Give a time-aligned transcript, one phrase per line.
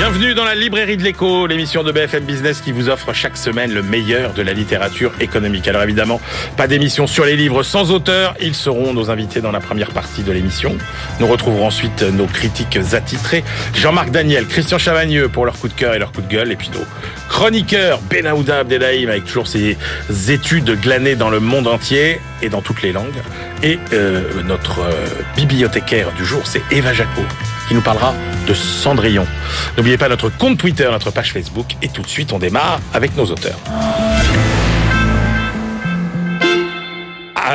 [0.00, 3.70] Bienvenue dans la librairie de l'écho, l'émission de BFM Business qui vous offre chaque semaine
[3.70, 5.68] le meilleur de la littérature économique.
[5.68, 6.22] Alors évidemment,
[6.56, 8.34] pas d'émission sur les livres sans auteur.
[8.40, 10.78] Ils seront nos invités dans la première partie de l'émission.
[11.20, 13.44] Nous retrouverons ensuite nos critiques attitrés.
[13.74, 16.50] Jean-Marc Daniel, Christian Chavagneux pour leur coup de cœur et leur coup de gueule.
[16.50, 16.86] Et puis nos
[17.28, 19.76] chroniqueurs, Benahouda Abdelhaim avec toujours ses
[20.30, 23.20] études glanées dans le monde entier et dans toutes les langues.
[23.62, 24.92] Et euh, notre euh,
[25.36, 27.20] bibliothécaire du jour, c'est Eva Jaco
[27.70, 28.12] qui nous parlera
[28.48, 29.24] de Cendrillon.
[29.76, 31.76] N'oubliez pas notre compte Twitter, notre page Facebook.
[31.82, 33.60] Et tout de suite, on démarre avec nos auteurs.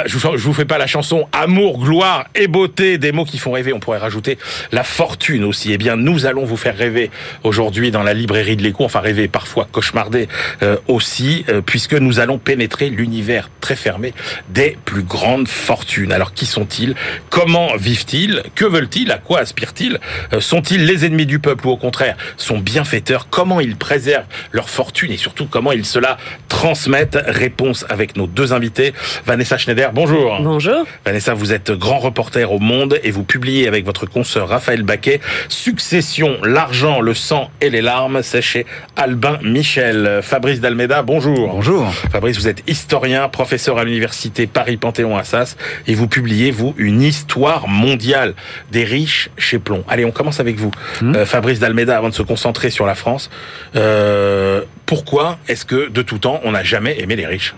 [0.05, 3.38] Je vous, je vous fais pas la chanson Amour, gloire et beauté, des mots qui
[3.38, 3.73] font rêver.
[3.73, 4.38] On pourrait rajouter
[4.72, 5.72] la fortune aussi.
[5.72, 7.12] Eh bien, nous allons vous faire rêver
[7.44, 8.84] aujourd'hui dans la librairie de l'écho.
[8.84, 10.27] Enfin, rêver parfois cauchemarder
[10.63, 14.13] euh, aussi, euh, puisque nous allons pénétrer l'univers très fermé
[14.50, 16.12] des plus grandes fortunes.
[16.12, 16.95] Alors, qui sont-ils?
[17.30, 18.44] Comment vivent-ils?
[18.56, 19.12] Que veulent-ils?
[19.12, 20.00] À quoi aspirent-ils?
[20.34, 23.28] Euh, Sont-ils les ennemis du peuple ou au contraire sont bienfaiteurs?
[23.30, 25.12] Comment ils préservent leur fortune?
[25.12, 27.17] Et surtout comment ils se la transmettent?
[27.28, 28.94] Réponse avec nos deux invités.
[29.25, 30.38] Vanessa Schneider, bonjour.
[30.41, 30.86] Bonjour.
[31.05, 35.19] Vanessa, vous êtes grand reporter au Monde et vous publiez avec votre consoeur Raphaël Baquet
[35.50, 38.22] Succession, l'argent, le sang et les larmes.
[38.23, 40.19] C'est chez Albin Michel.
[40.22, 41.50] Fabrice Dalmeda, bonjour.
[41.50, 41.91] Bonjour.
[42.11, 48.33] Fabrice, vous êtes historien, professeur à l'université Paris-Panthéon-Assas et vous publiez, vous, une histoire mondiale
[48.72, 49.83] des riches chez Plomb.
[49.88, 50.72] Allez, on commence avec vous.
[51.03, 53.30] Euh, Fabrice Dalmeda, avant de se concentrer sur la France.
[53.75, 57.56] Euh, pourquoi est-ce que, de tout temps, on n'a jamais aimé les riches?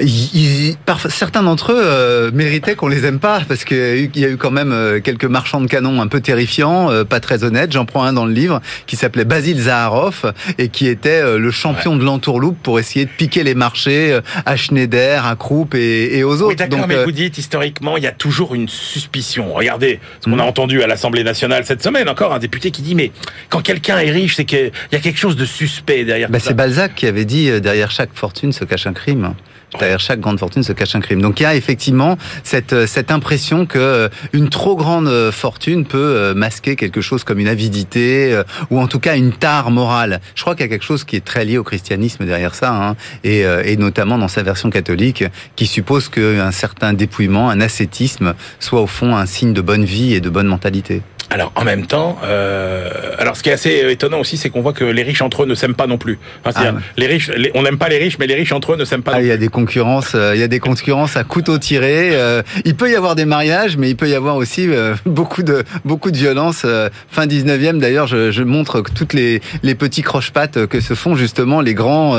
[0.00, 0.76] Ils-
[1.08, 4.20] certains d'entre eux euh, méritaient qu'on les aime pas parce qu'il y a eu- il
[4.20, 7.20] y a eu quand même euh, quelques marchands de canons un peu terrifiants, euh, pas
[7.20, 7.72] très honnêtes.
[7.72, 11.50] J'en prends un dans le livre qui s'appelait Basile Zaharov et qui était euh, le
[11.52, 16.18] champion de l'entourloupe pour essayer de piquer les marchés euh, à Schneider, à Krupp et,
[16.18, 16.48] et aux autres.
[16.48, 19.54] Oui, d'accord, Donc, mais euh, vous dites historiquement, il y a toujours une suspicion.
[19.54, 22.96] Regardez ce qu'on a entendu à l'Assemblée nationale cette semaine, encore un député qui dit
[22.96, 23.12] mais
[23.48, 26.28] quand quelqu'un est riche, c'est qu'il y a quelque chose de suspect derrière.
[26.30, 29.34] Bah, c'est Balzac qui avait dit derrière chaque fortune se cache un crime.
[29.78, 31.20] Derrière chaque grande fortune se cache un crime.
[31.20, 35.32] Donc il y a effectivement cette euh, cette impression que euh, une trop grande euh,
[35.32, 38.40] fortune peut masquer quelque chose comme une avidité
[38.70, 40.20] ou en tout cas une tare morale.
[40.34, 42.72] Je crois qu'il y a quelque chose qui est très lié au christianisme derrière ça,
[42.72, 45.24] hein, et, et notamment dans sa version catholique,
[45.56, 50.14] qui suppose qu'un certain dépouillement, un ascétisme, soit au fond un signe de bonne vie
[50.14, 51.02] et de bonne mentalité.
[51.30, 54.72] Alors en même temps, euh, alors ce qui est assez étonnant aussi, c'est qu'on voit
[54.72, 56.18] que les riches entre eux ne s'aiment pas non plus.
[56.44, 56.78] Enfin, Ah ouais.
[56.96, 59.02] les riches, les- on n'aime pas les riches, mais les riches entre eux ne s'aiment
[59.02, 59.12] pas.
[59.16, 62.10] Ah, il y a des concurrences, euh, il y a des concurrences à couteau tiré.
[62.12, 65.42] euh, il peut y avoir des mariages, mais il peut y avoir aussi euh, beaucoup
[65.42, 66.66] de beaucoup de violence.
[67.10, 71.16] fin 19e, d'ailleurs, je, je montre que toutes les les petits croche-pattes que se font
[71.16, 72.16] justement les grands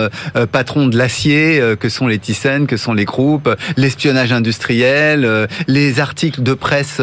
[0.52, 6.42] patrons de l'acier, que sont les Thyssen, que sont les Krupp, l'espionnage industriel, les articles
[6.44, 7.00] de presse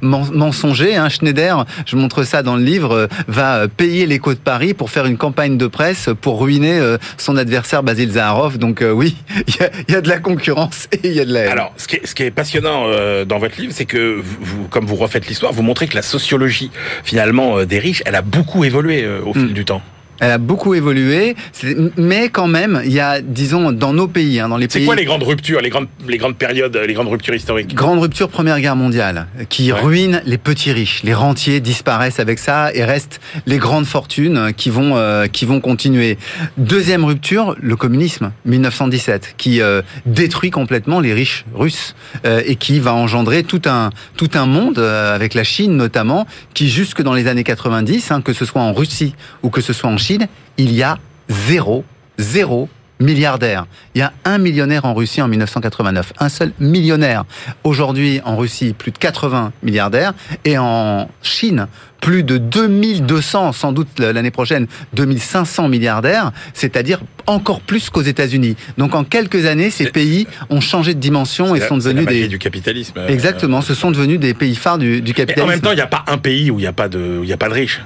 [0.00, 0.96] men- mensongers.
[0.96, 1.41] Hein, Schneider,
[1.86, 5.06] je montre ça dans le livre, euh, va euh, payer l'écho de Paris pour faire
[5.06, 8.58] une campagne de presse pour ruiner euh, son adversaire Basile Zaharov.
[8.58, 9.16] Donc euh, oui,
[9.48, 11.40] il y a, il y a de la concurrence et il y a de la
[11.40, 11.52] haine.
[11.52, 14.68] Alors, ce qui est, ce qui est passionnant euh, dans votre livre, c'est que vous,
[14.68, 16.70] comme vous refaites l'histoire, vous montrez que la sociologie
[17.04, 19.52] finalement euh, des riches, elle a beaucoup évolué euh, au fil Mm.
[19.52, 19.82] du temps.
[20.20, 24.38] Elle a beaucoup évolué, c'est- mais quand même, il y a, disons, dans nos pays,
[24.38, 24.86] hein, dans les C'est pays...
[24.86, 27.74] quoi les grandes ruptures, les grandes, les grandes périodes, les grandes ruptures historiques?
[27.74, 29.80] Grande rupture Première Guerre mondiale, qui Ouais.
[29.80, 31.02] ruine les petits riches.
[31.02, 35.60] Les rentiers disparaissent avec ça et restent les grandes fortunes qui vont euh, qui vont
[35.60, 36.18] continuer.
[36.56, 41.94] Deuxième rupture, le communisme, 1917, qui euh, détruit complètement les riches russes
[42.24, 46.26] euh, et qui va engendrer tout un tout un monde euh, avec la Chine notamment,
[46.54, 49.72] qui jusque dans les années 90, hein, que ce soit en Russie ou que ce
[49.72, 50.26] soit en Chine,
[50.58, 50.98] il y a
[51.28, 51.84] zéro
[52.18, 52.68] zéro
[53.00, 53.66] milliardaire.
[53.96, 57.24] Il y a un millionnaire en Russie en 1989, un seul millionnaire.
[57.64, 60.12] Aujourd'hui, en Russie, plus de 80 milliardaires
[60.44, 61.66] et en Chine,
[62.00, 68.56] plus de 2200, sans doute l'année prochaine, 2500 milliardaires, c'est-à-dire encore plus qu'aux États-Unis.
[68.78, 72.04] Donc en quelques années, ces pays ont changé de dimension et sont la- la devenus
[72.04, 72.98] magie des du capitalisme.
[72.98, 75.44] euh, Exactement, ce sont devenus des pays phares du, du Et capitalisme.
[75.48, 77.18] en même temps, il n'y a pas un pays où il n'y a pas de,
[77.20, 77.80] où il y a pas de riches.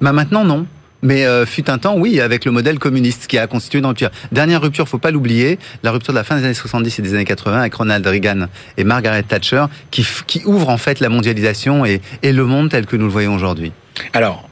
[0.00, 0.66] Bah maintenant non.
[1.02, 4.10] Mais euh, fut un temps, oui, avec le modèle communiste qui a constitué une rupture.
[4.32, 7.14] Dernière rupture, faut pas l'oublier, la rupture de la fin des années 70 et des
[7.14, 11.84] années 80 avec Ronald Reagan et Margaret Thatcher, qui, qui ouvre en fait la mondialisation
[11.84, 13.72] et, et le monde tel que nous le voyons aujourd'hui.
[14.12, 14.48] Alors,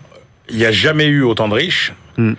[0.49, 1.93] il n'y a jamais eu autant de riches.
[2.17, 2.35] Hmm.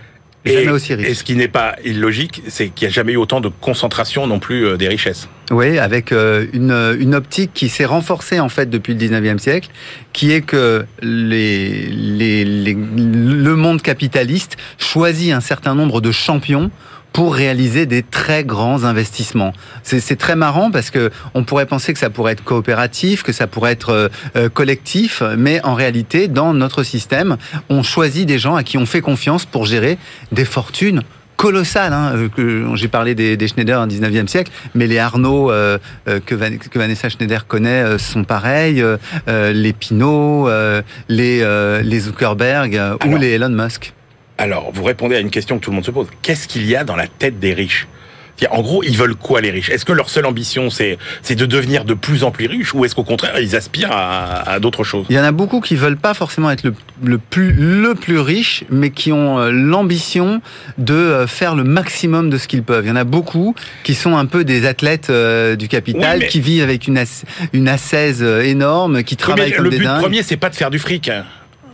[0.46, 1.08] Jamais aussi riche.
[1.08, 4.26] Et ce qui n'est pas illogique, c'est qu'il n'y a jamais eu autant de concentration
[4.26, 5.28] non plus euh, des richesses.
[5.52, 9.70] Oui, avec euh, une, une optique qui s'est renforcée en fait depuis le 19e siècle,
[10.14, 16.70] qui est que les, les, les- le monde capitaliste choisit un certain nombre de champions
[17.14, 19.54] pour réaliser des très grands investissements.
[19.82, 23.48] C'est très marrant parce que on pourrait penser que ça pourrait être coopératif, que ça
[23.48, 27.38] pourrait être euh, euh, collectif, mais en réalité, dans notre système,
[27.70, 29.98] on choisit des gens à qui on fait confiance pour gérer
[30.32, 31.02] des fortunes
[31.40, 31.94] colossales.
[31.94, 36.20] Hein, que j'ai parlé des, des, Schneider au 19e siècle, mais les Arnaud euh, que,
[36.20, 38.84] que, Vanessa Schneider connaît sont pareils,
[39.28, 40.50] les Pinot,
[41.08, 43.94] les, les Zuckerberg ou les Elon Musk.
[44.38, 46.08] Alors, vous répondez à une question que tout le monde se pose.
[46.22, 47.88] Qu'est-ce qu'il y a dans la tête des riches?
[48.52, 49.70] En gros, ils veulent quoi les riches?
[49.70, 52.86] Est-ce que leur seule ambition c'est c'est de devenir de plus en plus riches ou
[52.86, 55.06] est-ce qu'au contraire ils aspirent à, d'autres choses?
[55.10, 56.64] Il y en a beaucoup qui veulent pas forcément être
[57.02, 60.42] le, plus le plus riche, mais qui ont euh, l'ambition
[60.78, 62.86] de euh, faire le maximum de ce qu'ils peuvent.
[62.86, 66.42] Il y en a beaucoup qui sont un peu des athlètes euh, du capital, qui
[66.42, 67.00] vivent avec une
[67.54, 69.88] une assaise énorme, qui travaillent comme des dingues.
[69.88, 71.10] Le but premier c'est pas de faire du fric.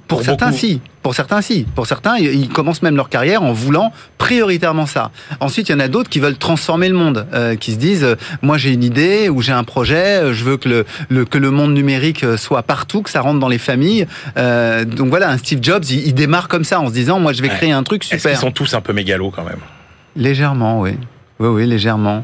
[0.07, 0.81] Pour, certains, si.
[1.01, 1.63] Pour certains, si.
[1.75, 5.11] Pour certains, ils commencent même leur carrière en voulant prioritairement ça.
[5.39, 8.03] Ensuite, il y en a d'autres qui veulent transformer le monde, euh, qui se disent
[8.03, 11.25] euh, moi j'ai une idée ou j'ai un projet, euh, je veux que le, le,
[11.25, 14.07] que le monde numérique soit partout, que ça rentre dans les familles.
[14.35, 17.49] donc voilà, un Steve Jobs, il, démarre comme ça en se disant moi je vais
[17.49, 18.31] créer un truc super.
[18.31, 19.59] Qu'ils sont tous un peu mégalos quand même?
[20.15, 20.91] Légèrement, oui.
[21.39, 22.23] Oui, oui, légèrement.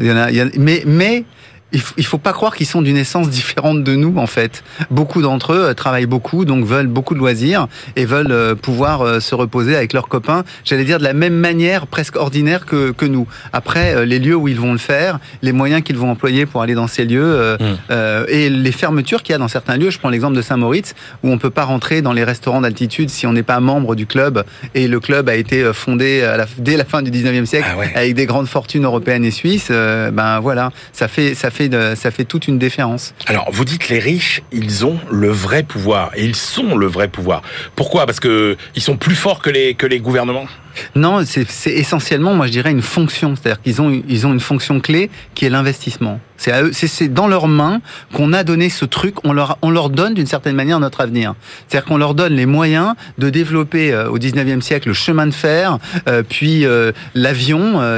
[0.00, 1.24] Il y en a, il y a mais mais
[1.72, 4.62] il faut, faut pas croire qu'ils sont d'une essence différente de nous en fait.
[4.90, 7.66] Beaucoup d'entre eux euh, travaillent beaucoup, donc veulent beaucoup de loisirs
[7.96, 10.44] et veulent euh, pouvoir euh, se reposer avec leurs copains.
[10.64, 13.26] J'allais dire de la même manière, presque ordinaire que, que nous.
[13.52, 16.74] Après, les lieux où ils vont le faire, les moyens qu'ils vont employer pour aller
[16.74, 17.94] dans ces lieux mmh.
[18.28, 19.90] et les fermetures qu'il y a dans certains lieux.
[19.90, 23.26] Je prends l'exemple de Saint-Maurice où on peut pas rentrer dans les restaurants d'altitude si
[23.26, 26.76] on n'est pas membre du club et le club a été fondé à la, dès
[26.76, 29.70] la fin du 19e siècle ah avec des grandes fortunes européennes et suisses.
[29.70, 31.55] ben voilà, ça fait ça fait
[31.96, 33.14] ça fait toute une différence.
[33.26, 37.08] Alors, vous dites les riches, ils ont le vrai pouvoir et ils sont le vrai
[37.08, 37.42] pouvoir.
[37.74, 38.06] Pourquoi?
[38.06, 40.46] Parce que ils sont plus forts que les que les gouvernements?
[40.94, 43.34] Non, c'est essentiellement, moi je dirais, une fonction.
[43.36, 46.20] C'est-à-dire qu'ils ont, ils ont une fonction clé qui est l'investissement.
[46.36, 47.80] C'est dans leurs mains
[48.12, 51.34] qu'on a donné ce truc, on leur, on leur donne d'une certaine manière notre avenir.
[51.66, 55.34] C'est-à-dire qu'on leur donne les moyens de développer euh, au 19e siècle le chemin de
[55.34, 55.78] fer,
[56.08, 57.56] euh, puis euh, l'avion,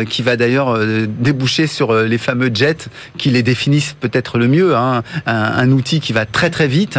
[0.08, 4.76] qui va d'ailleurs déboucher sur les fameux jets qui les définissent peut-être le mieux.
[4.76, 5.02] Hein.
[5.26, 6.98] Un, un, outil qui va très très vite,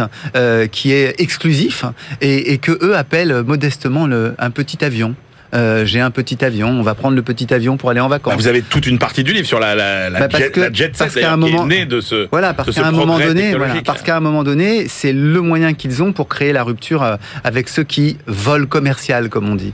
[0.72, 1.84] qui est exclusif,
[2.20, 5.14] et, et que eux appellent modestement le, un petit avion.
[5.52, 8.34] Euh, j'ai un petit avion, on va prendre le petit avion pour aller en vacances.
[8.34, 10.60] Bah, vous avez toute une partie du livre sur la, la, la, bah, jet, que,
[10.60, 13.18] la jet set qu'à un moment, qui est de ce voilà parce qu'à un moment
[13.18, 16.62] donné, voilà, parce qu'à un moment donné, c'est le moyen qu'ils ont pour créer la
[16.62, 19.72] rupture euh, avec ceux qui volent commercial, comme on dit.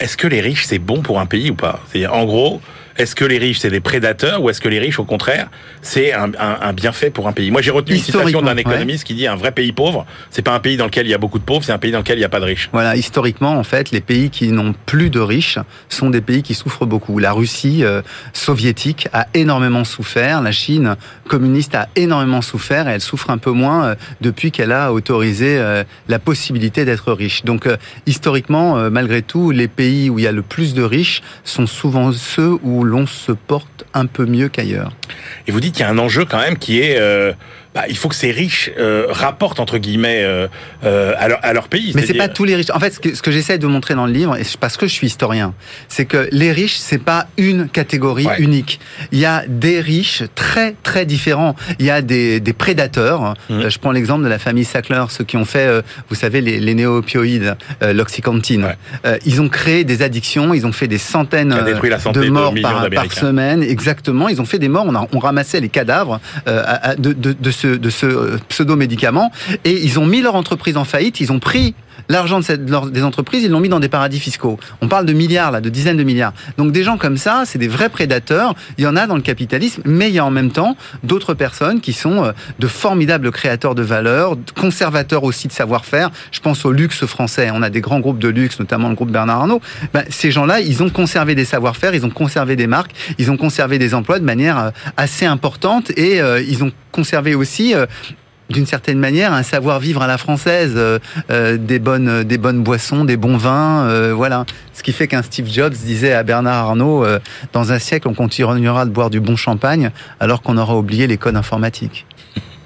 [0.00, 1.80] Est-ce que les riches c'est bon pour un pays ou pas?
[1.92, 2.60] C'est en gros,
[2.98, 5.48] est-ce que les riches, c'est des prédateurs ou est-ce que les riches, au contraire,
[5.82, 7.50] c'est un, un, un, bienfait pour un pays?
[7.50, 10.54] Moi, j'ai retenu une citation d'un économiste qui dit un vrai pays pauvre, c'est pas
[10.54, 12.16] un pays dans lequel il y a beaucoup de pauvres, c'est un pays dans lequel
[12.16, 12.70] il n'y a pas de riches.
[12.72, 15.58] Voilà, historiquement, en fait, les pays qui n'ont plus de riches
[15.88, 17.18] sont des pays qui souffrent beaucoup.
[17.18, 18.02] La Russie euh,
[18.32, 20.96] soviétique a énormément souffert, la Chine
[21.28, 25.58] communiste a énormément souffert et elle souffre un peu moins euh, depuis qu'elle a autorisé
[25.58, 27.44] euh, la possibilité d'être riche.
[27.44, 27.68] Donc,
[28.06, 32.12] historiquement, malgré tout, les pays où il y a le plus de riches sont souvent
[32.12, 34.92] ceux où l'on se porte un peu mieux qu'ailleurs.
[35.46, 37.32] Et vous dites qu'il y a un enjeu quand même qui est euh,
[37.76, 40.48] bah, il faut que ces riches euh, rapportent entre guillemets euh,
[40.84, 41.92] euh, à, leur, à, leur, pays.
[41.94, 42.70] Mais c'est pas tous les riches.
[42.72, 44.86] En fait, ce que, ce que j'essaie de montrer dans le livre, et parce que
[44.86, 45.52] je suis historien,
[45.86, 48.80] c'est que les riches, c'est pas une catégorie unique.
[49.12, 51.54] Il y a des riches très très différents.
[51.78, 53.34] Il y a des, des prédateurs.
[53.50, 53.68] Mmh.
[53.68, 55.68] je prends l'exemple de la famille Sackler, ceux qui ont fait,
[56.08, 58.68] vous savez, les, les néo-opioïdes, l'oxycantine.
[59.26, 63.62] ils ont créé des addictions, ils ont fait des centaines de morts par, par, semaine.
[63.62, 64.86] Exactement, ils ont fait des morts.
[64.88, 69.32] On, a, on ramassait les cadavres de, de, de ce de, ce euh, pseudo-médicament.
[69.64, 71.74] Et ils ont mis leur entreprise en faillite, ils ont pris
[72.08, 74.58] l'argent de des entreprises, ils l'ont mis dans des paradis fiscaux.
[74.80, 76.32] On parle de milliards, là, de dizaines de milliards.
[76.58, 78.54] Donc des gens comme ça, c'est des vrais prédateurs.
[78.78, 81.34] Il y en a dans le capitalisme, mais il y a en même temps d'autres
[81.34, 86.10] personnes qui sont euh, de formidables créateurs de valeur, conservateurs aussi de savoir-faire.
[86.32, 87.50] Je pense au luxe français.
[87.52, 89.60] On a des grands groupes de luxe, notamment le groupe Bernard Arnault.
[89.92, 93.36] Ben, ces gens-là, ils ont conservé des savoir-faire, ils ont conservé des marques, ils ont
[93.36, 97.86] conservé des emplois de manière euh, assez importante et ils ont conservé aussi euh,
[98.50, 100.98] d'une certaine manière un savoir-vivre à la française, euh,
[101.30, 104.44] euh, des bonnes des bonnes boissons, des bons vins, voilà.
[104.72, 107.04] Ce qui fait qu'un Steve Jobs disait à Bernard Arnault
[107.52, 111.16] dans un siècle on continuera de boire du bon champagne alors qu'on aura oublié les
[111.16, 112.06] codes informatiques.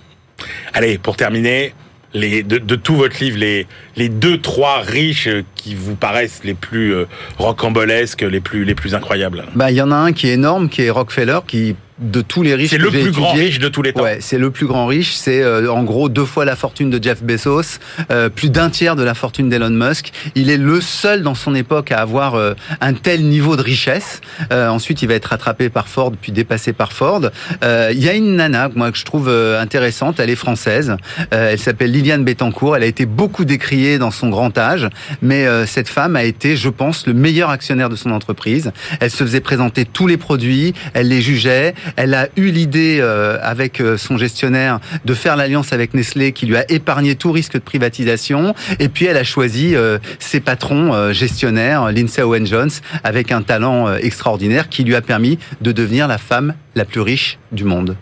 [0.75, 1.75] Allez, pour terminer,
[2.13, 6.55] les, de, de, tout votre livre, les, les deux, trois riches qui vous paraissent les
[6.55, 6.95] plus
[7.39, 10.69] rocambolesques, les plus, les plus incroyables Bah, il y en a un qui est énorme,
[10.69, 12.71] qui est Rockefeller, qui de tous les riches.
[12.71, 14.03] C'est le plus grand riche de tous les temps.
[14.03, 15.15] Ouais, c'est le plus grand riche.
[15.15, 17.79] C'est euh, en gros deux fois la fortune de Jeff Bezos,
[18.11, 20.13] euh, plus d'un tiers de la fortune d'Elon Musk.
[20.35, 24.21] Il est le seul dans son époque à avoir euh, un tel niveau de richesse.
[24.51, 27.31] ensuite, il va être rattrapé par Ford, puis dépassé par Ford.
[27.63, 30.21] Il y a une nana, moi que je trouve intéressante.
[30.21, 30.97] Elle est française.
[31.31, 32.77] elle s'appelle Liliane Bettencourt.
[32.77, 34.89] Elle a été beaucoup décriée dans son grand âge,
[35.23, 38.73] mais cette femme a été, je pense, le meilleur actionnaire de son entreprise.
[39.01, 41.75] Elle se faisait présenter tous les produits, elle les jugeait.
[41.97, 46.47] Elle a eu l'idée euh, avec euh, son gestionnaire de faire l'alliance avec Nestlé qui
[46.47, 48.55] lui a épargné tout risque de privatisation.
[48.79, 52.71] Et puis elle a choisi euh, ses patrons gestionnaires, Lindsay Owen Jones,
[53.05, 57.39] avec un talent extraordinaire qui lui a permis de devenir la femme la plus riche
[57.53, 57.97] du monde.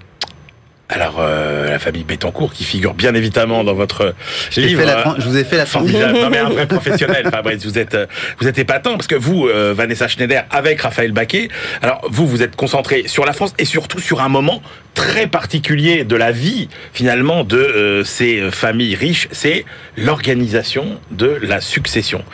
[0.91, 4.15] Alors, euh, la famille Bettencourt, qui figure bien évidemment dans votre
[4.57, 4.83] livre.
[5.19, 6.19] je vous ai fait la formidable.
[6.19, 7.67] non, mais un vrai professionnel, Fabrice.
[7.67, 7.97] Vous êtes,
[8.41, 11.51] vous êtes épatant parce que vous, euh, Vanessa Schneider, avec Raphaël Baquet,
[11.83, 14.63] alors vous, vous êtes concentré sur la France et surtout sur un moment
[14.95, 19.67] très particulier de la vie, finalement, de euh, ces familles riches, c'est
[19.99, 22.25] l'organisation de la succession.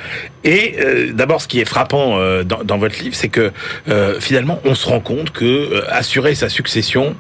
[0.44, 0.76] Et
[1.12, 3.50] d'abord, ce qui est frappant dans, dans, votre livre, c'est que
[4.20, 7.16] finalement, on se rend compte que assurer sa succession,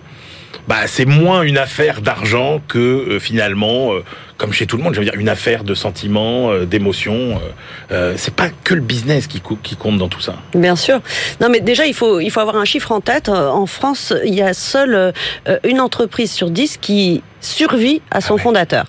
[0.68, 4.04] bah, c'est moins une affaire d'argent que euh, finalement, euh,
[4.36, 7.40] comme chez tout le monde, je veux dire, une affaire de sentiments, euh, d'émotions.
[8.16, 10.36] c'est pas que le business qui, qui compte dans tout ça.
[10.54, 11.00] Bien sûr.
[11.40, 13.28] Non, mais déjà, il faut, il faut avoir un chiffre en tête.
[13.28, 15.12] En France, il y a seule
[15.64, 18.86] une entreprise sur dix qui survit à son ah fondateur.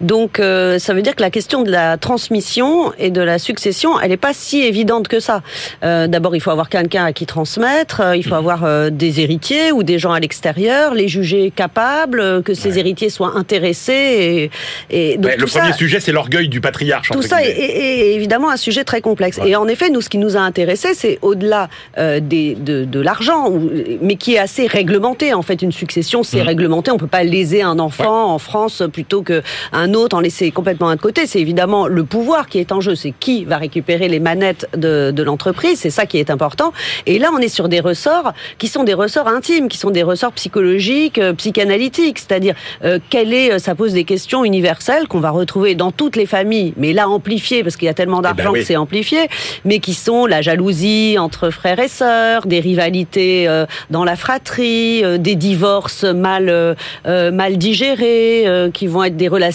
[0.00, 4.00] Donc euh, ça veut dire que la question de la transmission et de la succession,
[4.00, 5.42] elle n'est pas si évidente que ça.
[5.84, 9.20] Euh, D'abord, il faut avoir quelqu'un à qui transmettre, euh, il faut avoir euh, des
[9.20, 14.50] héritiers ou des gens à l'extérieur, les juger capables, que ces héritiers soient intéressés.
[14.90, 17.10] Et, et donc, le premier sujet, c'est l'orgueil du patriarche.
[17.10, 19.38] Tout ça est, évidemment un sujet très complexe.
[19.44, 23.00] Et en effet, nous, ce qui nous a intéressé, c'est au-delà euh, des, de, de
[23.00, 23.52] l'argent,
[24.00, 25.34] mais qui est assez réglementé.
[25.34, 26.46] En fait, une succession, c'est mmh.
[26.46, 26.90] réglementé.
[26.90, 30.90] On peut pas léser un enfant en France plutôt que un autre, en laisser complètement
[30.94, 31.26] de côté.
[31.26, 32.94] C'est évidemment le pouvoir qui est en jeu.
[32.94, 35.78] C'est qui va récupérer les manettes de, de l'entreprise.
[35.78, 36.72] C'est ça qui est important.
[37.06, 40.02] Et là, on est sur des ressorts qui sont des ressorts intimes, qui sont des
[40.02, 42.18] ressorts psychologiques, euh, psychanalytiques.
[42.18, 46.16] C'est-à-dire, euh, quelle est, euh, ça pose des questions universelles qu'on va retrouver dans toutes
[46.16, 48.76] les familles, mais là amplifiées, parce qu'il y a tellement eh ben d'argent que c'est
[48.76, 49.28] amplifié,
[49.64, 53.48] mais qui sont la jalousie entre frères et sœurs, des rivalités
[53.90, 59.47] dans la fratrie, des divorces mal, mal digérés, qui vont être des relations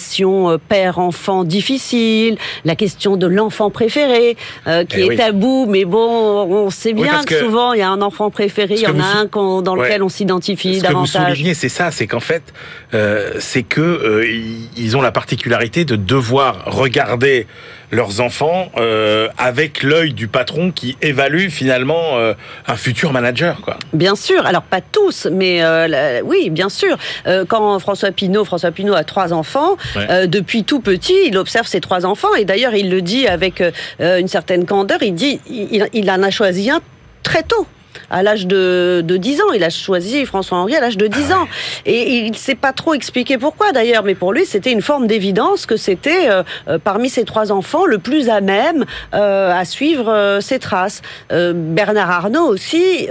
[0.50, 4.36] euh, père-enfant difficile, la question de l'enfant préféré
[4.66, 7.90] euh, qui eh est tabou, mais bon, on sait bien que, souvent il y a
[7.90, 9.24] un enfant préféré, il y en a un
[9.62, 11.08] dans lequel on s'identifie davantage.
[11.08, 12.42] Ce que vous soulignez, c'est ça, c'est qu'en fait,
[12.94, 14.24] euh, c'est que
[14.76, 17.46] ils ont la particularité de devoir regarder
[17.94, 22.34] leurs enfants euh, avec l'œil du patron qui évalue finalement euh,
[22.66, 23.60] un futur manager.
[23.60, 23.78] Quoi.
[23.92, 26.98] Bien sûr, alors pas tous, mais euh, oui, bien sûr.
[27.48, 29.76] quand François Pinault, François Pinault a trois enfants,
[30.26, 33.62] depuis tout petit, il observe ses trois enfants et d'ailleurs il le dit avec
[34.00, 36.80] une certaine candeur, il dit il, il en a choisi un
[37.22, 37.66] très tôt
[38.10, 39.52] à l'âge de, de 10 ans.
[39.54, 41.48] Il a choisi François-Henri à l'âge de 10 ah ans.
[41.86, 45.06] Et il ne s'est pas trop expliqué pourquoi d'ailleurs, mais pour lui, c'était une forme
[45.06, 48.84] d'évidence que c'était euh, euh, parmi ses trois enfants le plus à même
[49.14, 51.02] euh, à suivre ses traces.
[51.30, 53.08] Bernard Arnault aussi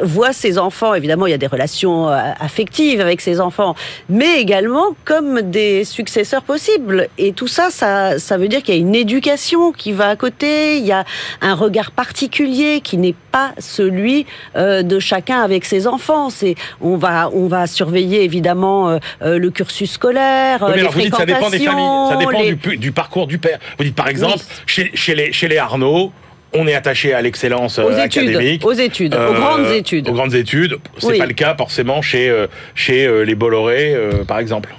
[0.00, 3.74] voit ses enfants, évidemment, il y a des relations affectives avec ses enfants,
[4.08, 7.08] mais également comme des successeurs possibles.
[7.18, 10.16] Et tout ça, ça, ça veut dire qu'il y a une éducation qui va à
[10.16, 11.04] côté, il y a
[11.40, 14.11] un regard particulier qui n'est pas celui
[14.56, 16.30] euh, de chacun avec ses enfants.
[16.30, 21.00] C'est on va on va surveiller évidemment euh, euh, le cursus scolaire, les alors vous
[21.00, 23.58] dites ça dépend des familles, ça dépend du, parcours du père.
[23.78, 26.12] Vous dites par exemple chez, chez les chez les Arnaud,
[26.54, 30.08] on est attaché à l'excellence euh, académique, aux études, aux grandes études.
[30.08, 30.78] Aux grandes études.
[30.98, 32.32] C'est pas le cas forcément chez
[32.74, 34.74] chez les Bolloré, par exemple.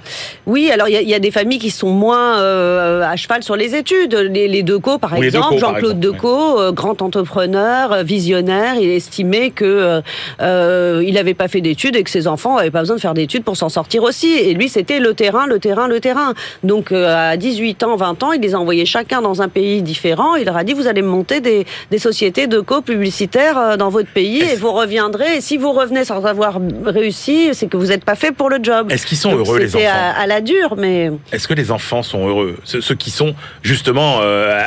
[0.46, 4.14] Oui, alors il y, a des familles qui sont moins à cheval sur les études.
[4.14, 10.02] Les, les Decaux, par exemple, Jean-Claude Decaux, grand entrepreneur, visionnaire, il estimait que
[10.40, 13.44] il n'avait pas fait d'études et que ses enfants n'avaient pas besoin de faire d'études
[13.44, 14.34] pour s'en sortir aussi.
[14.34, 16.34] Et lui, c'était le terrain, le terrain, le terrain.
[16.62, 20.36] Donc à 18 ans, 20 ans, il les a envoyés chacun dans un pays différent.
[20.36, 21.54] Il leur a dit vous allez monter des
[21.90, 25.36] des, sociétés de co-publicitaires euh, dans votre pays et vous reviendrez.
[25.36, 28.58] Et si vous revenez sans avoir réussi, c'est que vous n'êtes pas fait pour le
[28.62, 28.90] job.
[28.90, 29.84] Est-ce qu'ils sont heureux les enfants?
[29.86, 31.10] à, à, la dure, mais.
[31.32, 32.56] Est-ce que les enfants sont heureux?
[32.64, 34.62] Ceux, qui sont justement euh,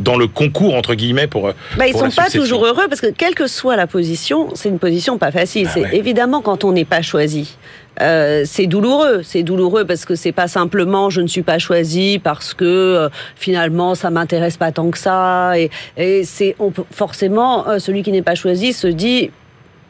[0.00, 1.52] dans, le concours entre guillemets pour.
[1.76, 4.78] Bah, ils sont pas toujours heureux parce que quelle que soit la position, c'est une
[4.78, 5.66] position pas facile.
[5.68, 7.56] Ah c'est évidemment quand on n'est pas choisi.
[8.00, 9.22] Euh, c'est douloureux.
[9.22, 13.08] C'est douloureux parce que c'est pas simplement je ne suis pas choisi parce que euh,
[13.36, 15.58] finalement ça m'intéresse pas tant que ça.
[15.58, 16.56] Et, et c'est
[16.90, 19.30] forcément euh, celui qui n'est pas choisi se dit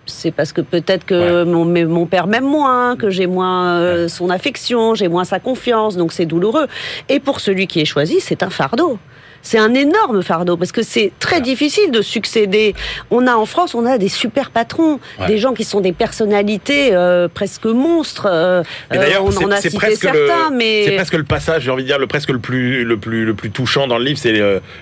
[0.08, 4.30] c'est parce que peut-être que mon, mon, père m'aime moins, que j'ai moins euh, son
[4.30, 6.66] affection, j'ai moins sa confiance, donc c'est douloureux.
[7.08, 8.98] Et pour celui qui est choisi, c'est un fardeau
[9.40, 12.74] c'est un énorme fardeau parce que c'est très difficile de succéder.
[13.10, 16.90] On a en France, on a des super patrons, des gens qui sont des personnalités
[16.92, 18.26] euh, presque monstres.
[18.28, 21.88] Euh, d'ailleurs, on en a cité certains, mais c'est presque le passage, j'ai envie de
[21.88, 24.34] dire, le presque le plus le plus le plus touchant dans le livre, c'est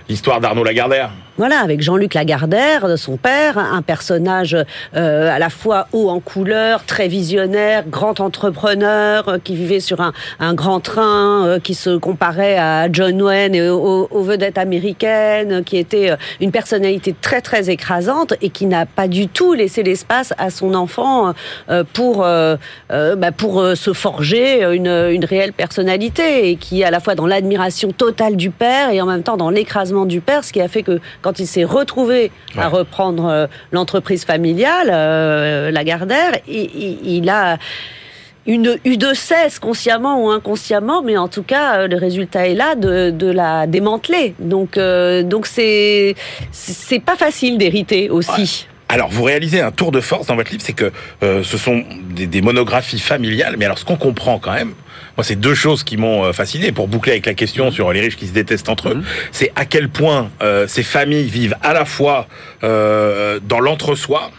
[0.09, 1.11] l'histoire d'Arnaud Lagardère.
[1.39, 4.57] Voilà, avec Jean-Luc Lagardère, son père, un personnage
[4.97, 10.01] euh, à la fois haut en couleur, très visionnaire, grand entrepreneur, euh, qui vivait sur
[10.01, 15.63] un, un grand train, euh, qui se comparait à John Wayne et aux, vedettes américaines,
[15.63, 20.33] qui était une personnalité très très écrasante et qui n'a pas du tout laissé l'espace
[20.39, 21.35] à son enfant
[21.93, 27.15] pour bah, pour se forger une, une réelle personnalité et qui est à la fois
[27.15, 30.61] dans l'admiration totale du père et en même temps dans l'écrasement du père, ce qui
[30.61, 37.01] a fait que quand il s'est retrouvé à reprendre euh, l'entreprise familiale, euh, Lagardère, il,
[37.05, 37.59] il, a
[38.47, 42.55] une eu de cesse consciemment ou inconsciemment, mais en tout cas euh, le résultat est
[42.55, 44.37] là de, de la démanteler.
[44.39, 46.15] Donc donc c'est
[46.53, 48.69] c'est pas facile d'hériter aussi.
[48.89, 52.29] Alors, vous réalisez un tour de force dans votre livre, c'est que ce sont des,
[52.29, 54.75] des, monographies familiales, mais alors ce qu'on comprend quand même,
[55.17, 58.01] moi, c'est deux choses qui m'ont euh, fasciné pour boucler avec la question sur les
[58.01, 58.95] riches qui se détestent entre eux.
[58.97, 59.05] Mhm.
[59.33, 62.29] C'est à quel point euh, ces familles vivent à la fois
[62.65, 64.31] euh, dans l'entre-soi,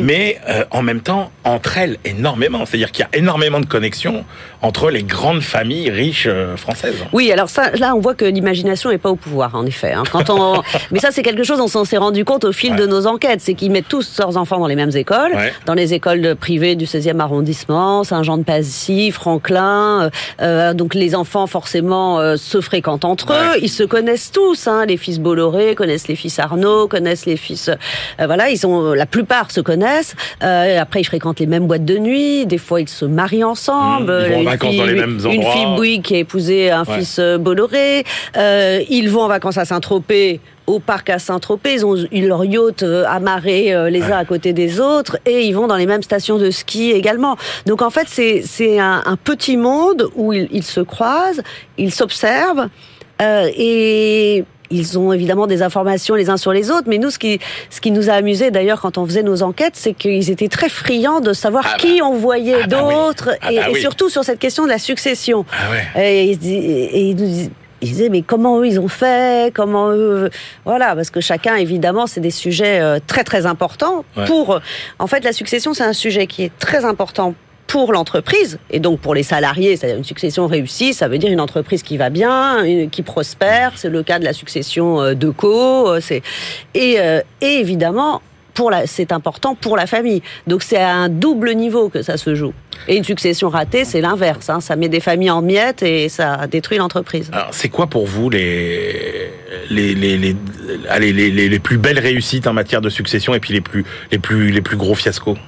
[0.00, 0.04] mm.
[0.04, 2.64] mais en même temps entre elles énormément.
[2.66, 4.24] C'est-à-dire qu'il y a énormément de connexions
[4.62, 6.94] entre les grandes familles riches euh, françaises.
[7.12, 9.92] Oui, alors ça, là, on voit que l'imagination n'est pas au pouvoir, en effet.
[9.92, 10.04] Hein.
[10.10, 10.62] Quand on...
[10.92, 13.40] Mais ça, c'est quelque chose, on s'en s'est rendu compte au fil de nos enquêtes.
[13.40, 15.32] C'est qu'ils mettent tous leurs enfants dans les mêmes écoles,
[15.66, 20.02] dans les écoles privées du 16e arrondissement, Saint-Jean-de-Passy, Franklin.
[20.02, 23.58] Euh, euh, donc les enfants, forcément, euh, se fréquentent entre eux.
[23.60, 24.68] Ils se connaissent tous.
[24.68, 24.86] Hein.
[24.86, 27.70] Les fils Bolloré connaissent les fils Arnaud, connaissent les fils...
[28.18, 28.92] voilà, ils ont...
[28.92, 29.81] La plupart se connaissent.
[30.40, 32.46] Après, ils fréquentent les mêmes boîtes de nuit.
[32.46, 34.12] Des fois, ils se marient ensemble.
[34.12, 38.04] Mmh, une fille Bouygues qui a épousé un fils euh, Bolloré.
[38.36, 42.84] Euh, ils vont en vacances à Saint-Tropez au parc à Saint-Tropez, ils ont leur yacht
[42.84, 46.38] euh, amarré les uns à côté des autres et ils vont dans les mêmes stations
[46.38, 47.36] de ski également.
[47.66, 51.42] Donc en fait, c'est un, un, petit monde où ils, ils se croisent,
[51.78, 52.68] ils s'observent
[53.22, 57.18] euh, et ils ont évidemment des informations les uns sur les autres, mais nous, ce
[57.18, 57.38] qui,
[57.70, 60.68] ce qui nous a amusé d'ailleurs quand on faisait nos enquêtes, c'est qu'ils étaient très
[60.68, 62.06] friands de savoir ah qui bah.
[62.06, 65.44] on voyait ah bah d'autres, ah et, bah surtout sur cette question de la succession.
[65.96, 70.30] Et, ils nous disaient mais comment eux ils ont fait, comment eux,
[70.64, 74.60] voilà, parce que chacun évidemment c'est des sujets euh, très très importants pour.
[74.98, 77.34] En fait, la succession c'est un sujet qui est très important
[77.72, 81.40] pour l'entreprise et donc pour les salariés, c'est-à-dire une succession réussie, ça veut dire une
[81.40, 83.72] entreprise qui va bien, qui prospère.
[83.76, 85.88] C'est le cas de la succession euh, de co.
[85.88, 86.20] Euh, c'est
[86.74, 88.20] et, euh, et évidemment
[88.84, 90.20] c'est important pour la famille.
[90.46, 92.52] Donc c'est à un double niveau que ça se joue.
[92.88, 94.50] Et une succession ratée, c'est l'inverse.
[94.50, 94.60] Hein.
[94.60, 97.30] Ça met des familles en miettes et ça détruit l'entreprise.
[97.32, 99.30] Alors, c'est quoi pour vous les
[99.70, 100.36] les, les, les,
[101.12, 104.50] les, les plus belles réussites en matière de succession et puis les plus, les plus,
[104.50, 105.38] les plus gros fiascos?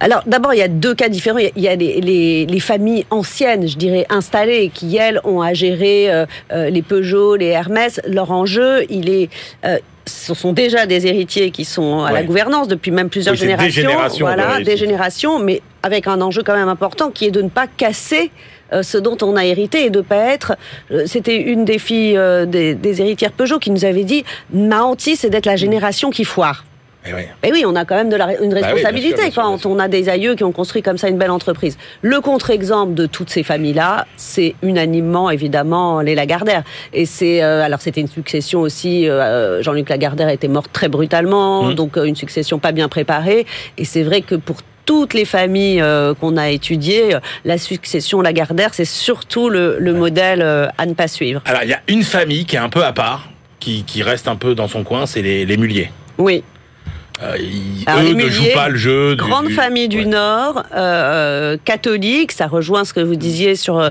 [0.00, 1.38] Alors d'abord, il y a deux cas différents.
[1.38, 6.12] Il y a les, les, familles anciennes, je dirais, installées, qui, elles, ont à gérer
[6.12, 8.00] euh, euh, les Peugeot, les Hermès.
[8.06, 9.30] Leur enjeu, il est...
[9.64, 13.66] Euh, ce sont déjà des héritiers qui sont à la gouvernance depuis même plusieurs générations.
[13.66, 14.26] Des générations.
[14.26, 17.66] Voilà, des générations, mais avec un enjeu quand même important qui est de ne pas
[17.66, 18.30] casser
[18.82, 20.56] ce dont on a hérité et de pas être.
[21.06, 25.30] C'était une des filles des, des, héritières Peugeot qui nous avait dit ma hantise, c'est
[25.30, 26.66] d'être la génération qui foire.
[27.04, 27.22] Et eh oui.
[27.42, 27.64] Eh oui.
[27.66, 30.44] on a quand même de la, une bah responsabilité quand on a des aïeux qui
[30.44, 31.76] ont construit comme ça une belle entreprise.
[32.00, 36.62] Le contre-exemple de toutes ces familles-là, c'est unanimement évidemment les Lagardère.
[36.94, 39.08] Et c'est euh, alors c'était une succession aussi.
[39.08, 41.74] Euh, Jean-Luc Lagardère était mort très brutalement, mmh.
[41.74, 43.46] donc euh, une succession pas bien préparée.
[43.76, 45.82] Et c'est vrai que pour toutes les familles
[46.20, 51.40] qu'on a étudiées, la succession Lagardère, c'est surtout le, le modèle à ne pas suivre.
[51.46, 54.28] Alors il y a une famille qui est un peu à part, qui, qui reste
[54.28, 55.90] un peu dans son coin, c'est les, les Mulliers.
[56.18, 56.44] Oui.
[57.22, 59.14] Euh, ils, eux ne jouent pas le jeu.
[59.14, 63.90] grande famille du Nord, euh, euh, catholique, ça rejoint ce que vous disiez sur.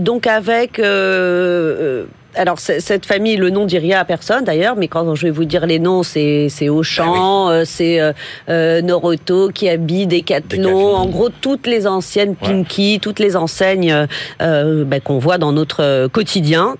[0.00, 0.80] donc avec.
[0.80, 5.44] alors cette famille, le nom dit rien à personne d'ailleurs, mais quand je vais vous
[5.44, 8.00] dire les noms, c'est c'est Auchan, ben c'est
[8.48, 14.08] Noroto, Kiabi, Decathlon, en gros toutes les anciennes Pinky, toutes les enseignes
[14.40, 16.74] ben, qu'on voit dans notre quotidien,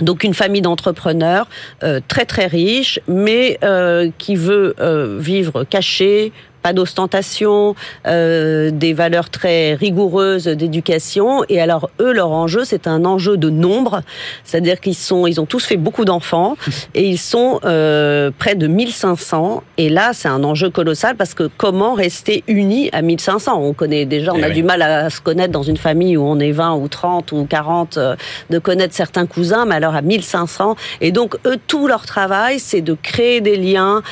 [0.00, 1.48] donc une famille d'entrepreneurs
[1.82, 7.74] euh, très très riche, mais euh, qui veut euh, vivre caché, pas d'ostentation,
[8.06, 11.44] euh, des valeurs très rigoureuses d'éducation.
[11.48, 14.02] Et alors eux, leur enjeu, c'est un enjeu de nombre,
[14.44, 16.56] c'est-à-dire qu'ils sont, ils ont tous fait beaucoup d'enfants
[16.94, 19.62] et ils sont euh, près de 1500.
[19.78, 24.04] Et là, c'est un enjeu colossal parce que comment rester unis à 1500 On connaît
[24.04, 24.54] déjà, on Eh a oui.
[24.54, 27.46] du mal à se connaître dans une famille où on est 20 ou 30 ou
[27.48, 28.16] 40, euh,
[28.50, 30.76] de connaître certains cousins, mais alors à 1500.
[31.00, 34.02] Et donc eux, tout leur travail, c'est de créer des liens.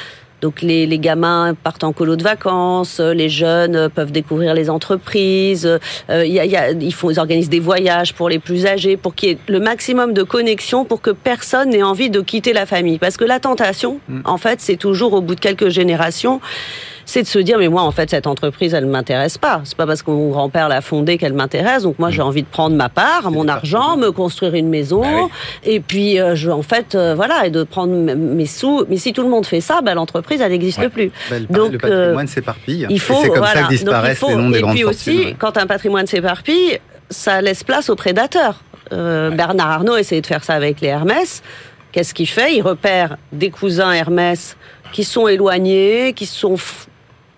[0.43, 4.53] Donc les, les gamins partent en colo de vacances, euh, les jeunes euh, peuvent découvrir
[4.55, 5.67] les entreprises,
[6.11, 8.39] euh, il y a- il y a- ils, font, ils organisent des voyages pour les
[8.39, 12.11] plus âgés, pour qu'il y ait le maximum de connexion, pour que personne n'ait envie
[12.11, 12.99] de quitter la famille.
[12.99, 16.41] Parce que la tentation, en fait, c'est toujours au bout de quelques générations,
[17.09, 19.61] c'est de se dire mais moi en fait cette entreprise elle m'intéresse pas.
[19.65, 21.85] C'est pas parce que mon grand-père l'a fondée qu'elle m'intéresse.
[21.85, 25.09] Donc moi j'ai envie de prendre ma part, mon argent, me construire une maison Bah
[25.15, 25.31] oui.
[25.65, 28.85] et puis euh, je en fait euh, voilà et de prendre mes sous.
[28.89, 30.89] Mais si tout le monde fait ça, ben l'entreprise elle n'existe Ouais.
[30.91, 31.11] plus.
[31.31, 32.87] Ben, le, Donc, le patrimoine s'éparpille.
[32.91, 33.53] Il faut et c'est comme voilà.
[33.55, 36.79] ça que Donc, il faut- les noms des et puis aussi quand un patrimoine s'éparpille,
[37.09, 38.61] ça laisse place aux prédateurs.
[38.93, 41.43] Euh, Bernard Arnault essayait de faire ça avec les Hermès.
[41.93, 42.55] Qu'est-ce qu'il fait?
[42.57, 44.57] Il repère des cousins Hermès
[44.93, 46.57] qui sont éloignés, qui sont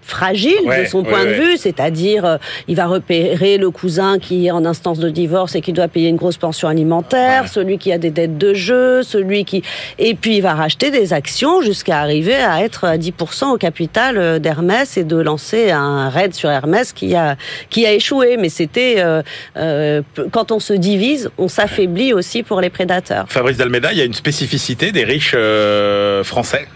[0.09, 1.37] f- fragiles Ouais, de son ouais, point ouais.
[1.39, 5.55] de vue, c'est-à-dire euh, il va repérer le cousin qui est en instance de divorce
[5.55, 9.03] et qui doit payer une grosse pension alimentaire, celui qui a des dettes de jeu,
[9.03, 9.63] celui qui
[9.99, 14.19] et puis il va racheter des actions jusqu'à arriver à être à 10% au capital
[14.19, 17.37] euh, d'Hermès et de lancer un raid sur Hermès qui a
[17.71, 18.37] qui a échoué.
[18.39, 19.23] Mais c'était euh,
[19.57, 23.27] euh, quand on se divise, on s'affaiblit aussi pour les prédateurs.
[23.29, 26.67] Fabrice Dalmeda, il y a une spécificité des riches euh, français?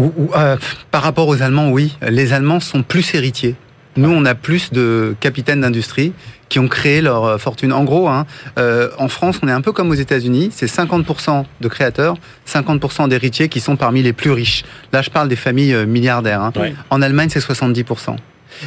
[0.00, 0.56] Euh,
[0.90, 1.96] par rapport aux Allemands, oui.
[2.08, 3.54] Les Allemands sont plus héritiers.
[3.96, 6.12] Nous, on a plus de capitaines d'industrie
[6.48, 7.72] qui ont créé leur euh, fortune.
[7.72, 8.24] En gros, hein,
[8.58, 10.50] euh, en France, on est un peu comme aux États-Unis.
[10.52, 12.14] C'est 50% de créateurs,
[12.48, 14.64] 50% d'héritiers qui sont parmi les plus riches.
[14.92, 16.40] Là, je parle des familles milliardaires.
[16.40, 16.52] hein.
[16.90, 18.16] En Allemagne, c'est 70%.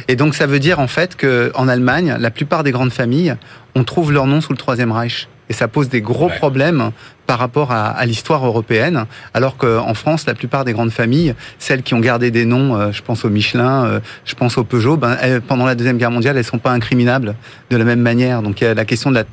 [0.08, 3.36] Et donc, ça veut dire en fait que en Allemagne, la plupart des grandes familles,
[3.74, 5.28] on trouve leur nom sous le Troisième Reich.
[5.50, 6.36] Et ça pose des gros Ouais.
[6.36, 6.90] problèmes
[7.26, 11.82] par rapport à, à l'histoire européenne, alors qu'en France, la plupart des grandes familles, celles
[11.82, 14.96] qui ont gardé des noms, euh, je pense au Michelin, euh, je pense au Peugeot,
[14.96, 17.34] ben, pendant la Deuxième Guerre mondiale, elles sont pas incriminables
[17.70, 18.42] de la même manière.
[18.42, 19.24] Donc la question de la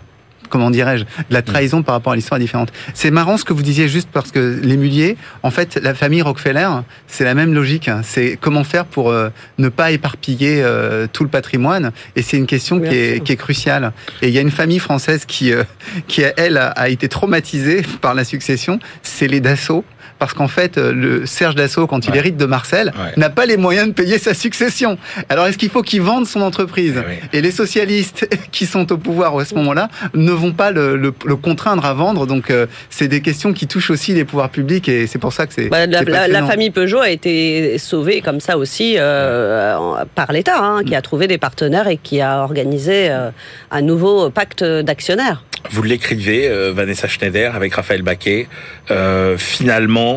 [0.52, 2.72] comment dirais-je, de la trahison par rapport à l'histoire différente.
[2.94, 6.22] C'est marrant ce que vous disiez juste parce que les Mulliers, en fait, la famille
[6.22, 6.68] Rockefeller,
[7.08, 7.90] c'est la même logique.
[8.04, 11.92] C'est comment faire pour euh, ne pas éparpiller euh, tout le patrimoine.
[12.16, 13.94] Et c'est une question qui est, qui est cruciale.
[14.22, 15.64] Et il y a une famille française qui, euh,
[16.08, 18.80] qui elle, a, a été traumatisée par la succession.
[19.02, 19.86] C'est les Dassault.
[20.22, 22.18] Parce qu'en fait, euh, le Serge Dassault, quand il Ouais.
[22.20, 23.14] hérite de Marcel, Ouais.
[23.18, 25.00] n'a pas les moyens de payer sa succession.
[25.30, 27.02] Alors, est-ce qu'il faut qu'il vende son entreprise
[27.34, 27.38] Eh.
[27.38, 31.12] Et les socialistes qui sont au pouvoir à ce moment-là ne vont pas le, le-
[31.26, 32.28] le contraindre à vendre.
[32.28, 35.48] Donc, euh, c'est des questions qui touchent aussi les pouvoirs publics et c'est pour ça
[35.48, 35.70] que c'est.
[35.70, 39.76] Bah, la, famille Peugeot a été sauvée comme ça aussi euh,
[40.14, 43.32] par l'État, hein, qui a trouvé des partenaires et qui a organisé euh,
[43.72, 45.44] un nouveau pacte d'actionnaires.
[45.70, 48.48] Vous l'écrivez, euh, Vanessa Schneider, avec Raphaël Baquet.
[48.90, 50.11] Euh, finalement,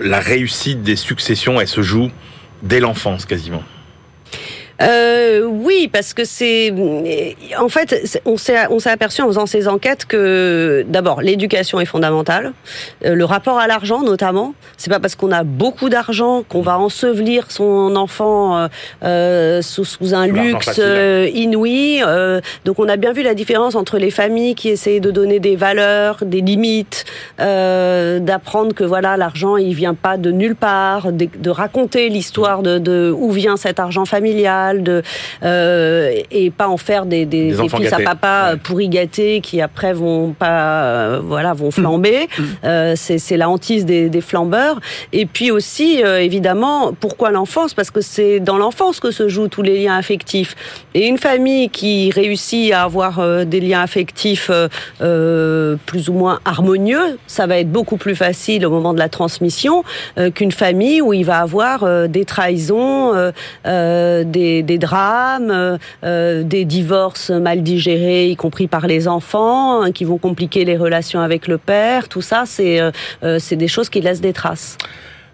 [0.00, 2.10] la réussite des successions, elle se joue
[2.62, 3.62] dès l'enfance quasiment.
[4.82, 6.72] Euh, oui, parce que c'est,
[7.58, 11.86] en fait, on s'est on s'est aperçu en faisant ces enquêtes que d'abord l'éducation est
[11.86, 12.52] fondamentale,
[13.04, 14.54] Euh, le rapport à l'argent notamment.
[14.76, 18.68] C'est pas parce qu'on a beaucoup d'argent qu'on va ensevelir son enfant euh,
[19.04, 22.02] euh, sous, sous un luxe euh, inouï.
[22.02, 25.38] Euh, donc on a bien vu la différence entre les familles qui essayaient de donner
[25.48, 27.04] des valeurs, des limites,
[27.40, 32.58] euh, d'apprendre que voilà l'argent il vient pas de nulle part, de, de raconter l'histoire
[32.62, 35.02] de, de où vient cet argent familial, de
[35.42, 38.56] euh, et pas en faire des, des, Des des fils à papa Ouais.
[38.62, 42.28] pourri gâtés qui après vont pas euh, voilà vont flamber.
[42.64, 44.80] Euh, c'est la hantise des, des flambeurs.
[45.12, 47.72] Et puis aussi euh, évidemment pourquoi l'enfance?
[47.74, 50.54] Parce que c'est dans l'enfance que se jouent tous les liens affectifs.
[50.94, 54.68] Et une famille qui réussit à avoir euh, des liens affectifs euh,
[55.00, 59.08] euh, plus ou moins harmonieux, ça va être beaucoup plus facile au moment de la
[59.08, 59.84] transmission
[60.18, 63.30] euh, qu'une famille où il va avoir euh, des trahisons, euh,
[63.66, 64.24] euh,
[64.62, 69.92] des, des drames, euh, euh, des divorces mal digérés, y compris par les enfants, hein,
[69.92, 72.08] qui vont compliquer les relations avec le père.
[72.08, 72.90] Tout ça, c'est euh,
[73.22, 74.76] euh, c'est des choses qui laissent des traces.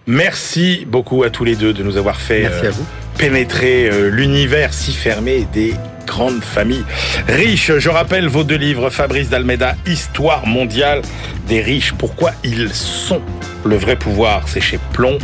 [0.07, 2.87] Merci beaucoup à tous les deux de nous avoir fait Merci euh, à vous.
[3.19, 5.75] Pénétrer euh, l'univers si fermé des
[6.07, 6.85] grandes familles
[7.29, 7.73] riches.
[7.79, 11.03] Je rappelle vos deux livres, Fabrice Dalmeda, Histoire mondiale
[11.49, 11.93] des riches.
[11.93, 13.23] Pourquoi ils sont
[13.65, 15.19] le vrai pouvoir C'est chez Plomb.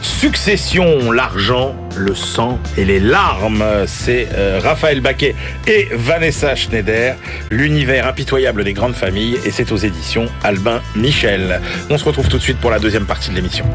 [0.00, 3.64] Succession, l'argent, le sang et les larmes.
[3.86, 5.34] C'est euh, Raphaël Baquet
[5.66, 7.16] et Vanessa Schneider.
[7.50, 11.60] L'univers impitoyable des grandes familles et c'est aux éditions Albin Michel.
[11.90, 13.66] On se retrouve tout de suite pour la deuxième partie de l'émission.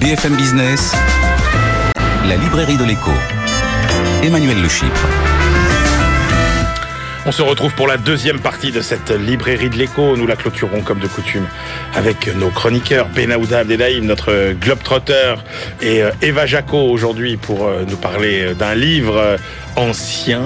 [0.00, 0.94] BFM Business,
[2.26, 3.10] la librairie de l'écho.
[4.22, 5.06] Emmanuel Le Chypre.
[7.26, 10.16] On se retrouve pour la deuxième partie de cette librairie de l'écho.
[10.16, 11.46] Nous la clôturons comme de coutume
[11.94, 15.34] avec nos chroniqueurs Benaouda Abdelhaim, notre globetrotter,
[15.82, 19.36] et euh, Eva Jaco aujourd'hui pour euh, nous parler d'un livre euh,
[19.76, 20.44] ancien,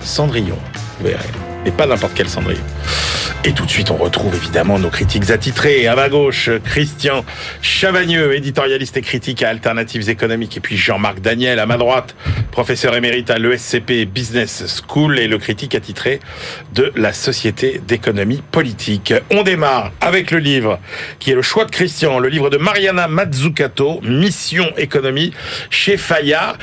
[0.00, 0.58] Cendrillon.
[1.00, 1.51] Vous verrez.
[1.64, 2.62] Et pas n'importe quel Cendrillon.
[3.44, 5.88] Et tout de suite, on retrouve évidemment nos critiques attitrés.
[5.88, 7.24] À ma gauche, Christian
[7.60, 10.56] Chavagneux, éditorialiste et critique à Alternatives économiques.
[10.56, 12.14] Et puis Jean-Marc Daniel, à ma droite,
[12.52, 16.20] professeur émérite à l'ESCP Business School et le critique attitré
[16.72, 19.12] de la Société d'économie politique.
[19.32, 20.78] On démarre avec le livre
[21.18, 25.32] qui est le choix de Christian, le livre de Mariana Mazzucato, Mission économie,
[25.68, 26.58] chez Fayard.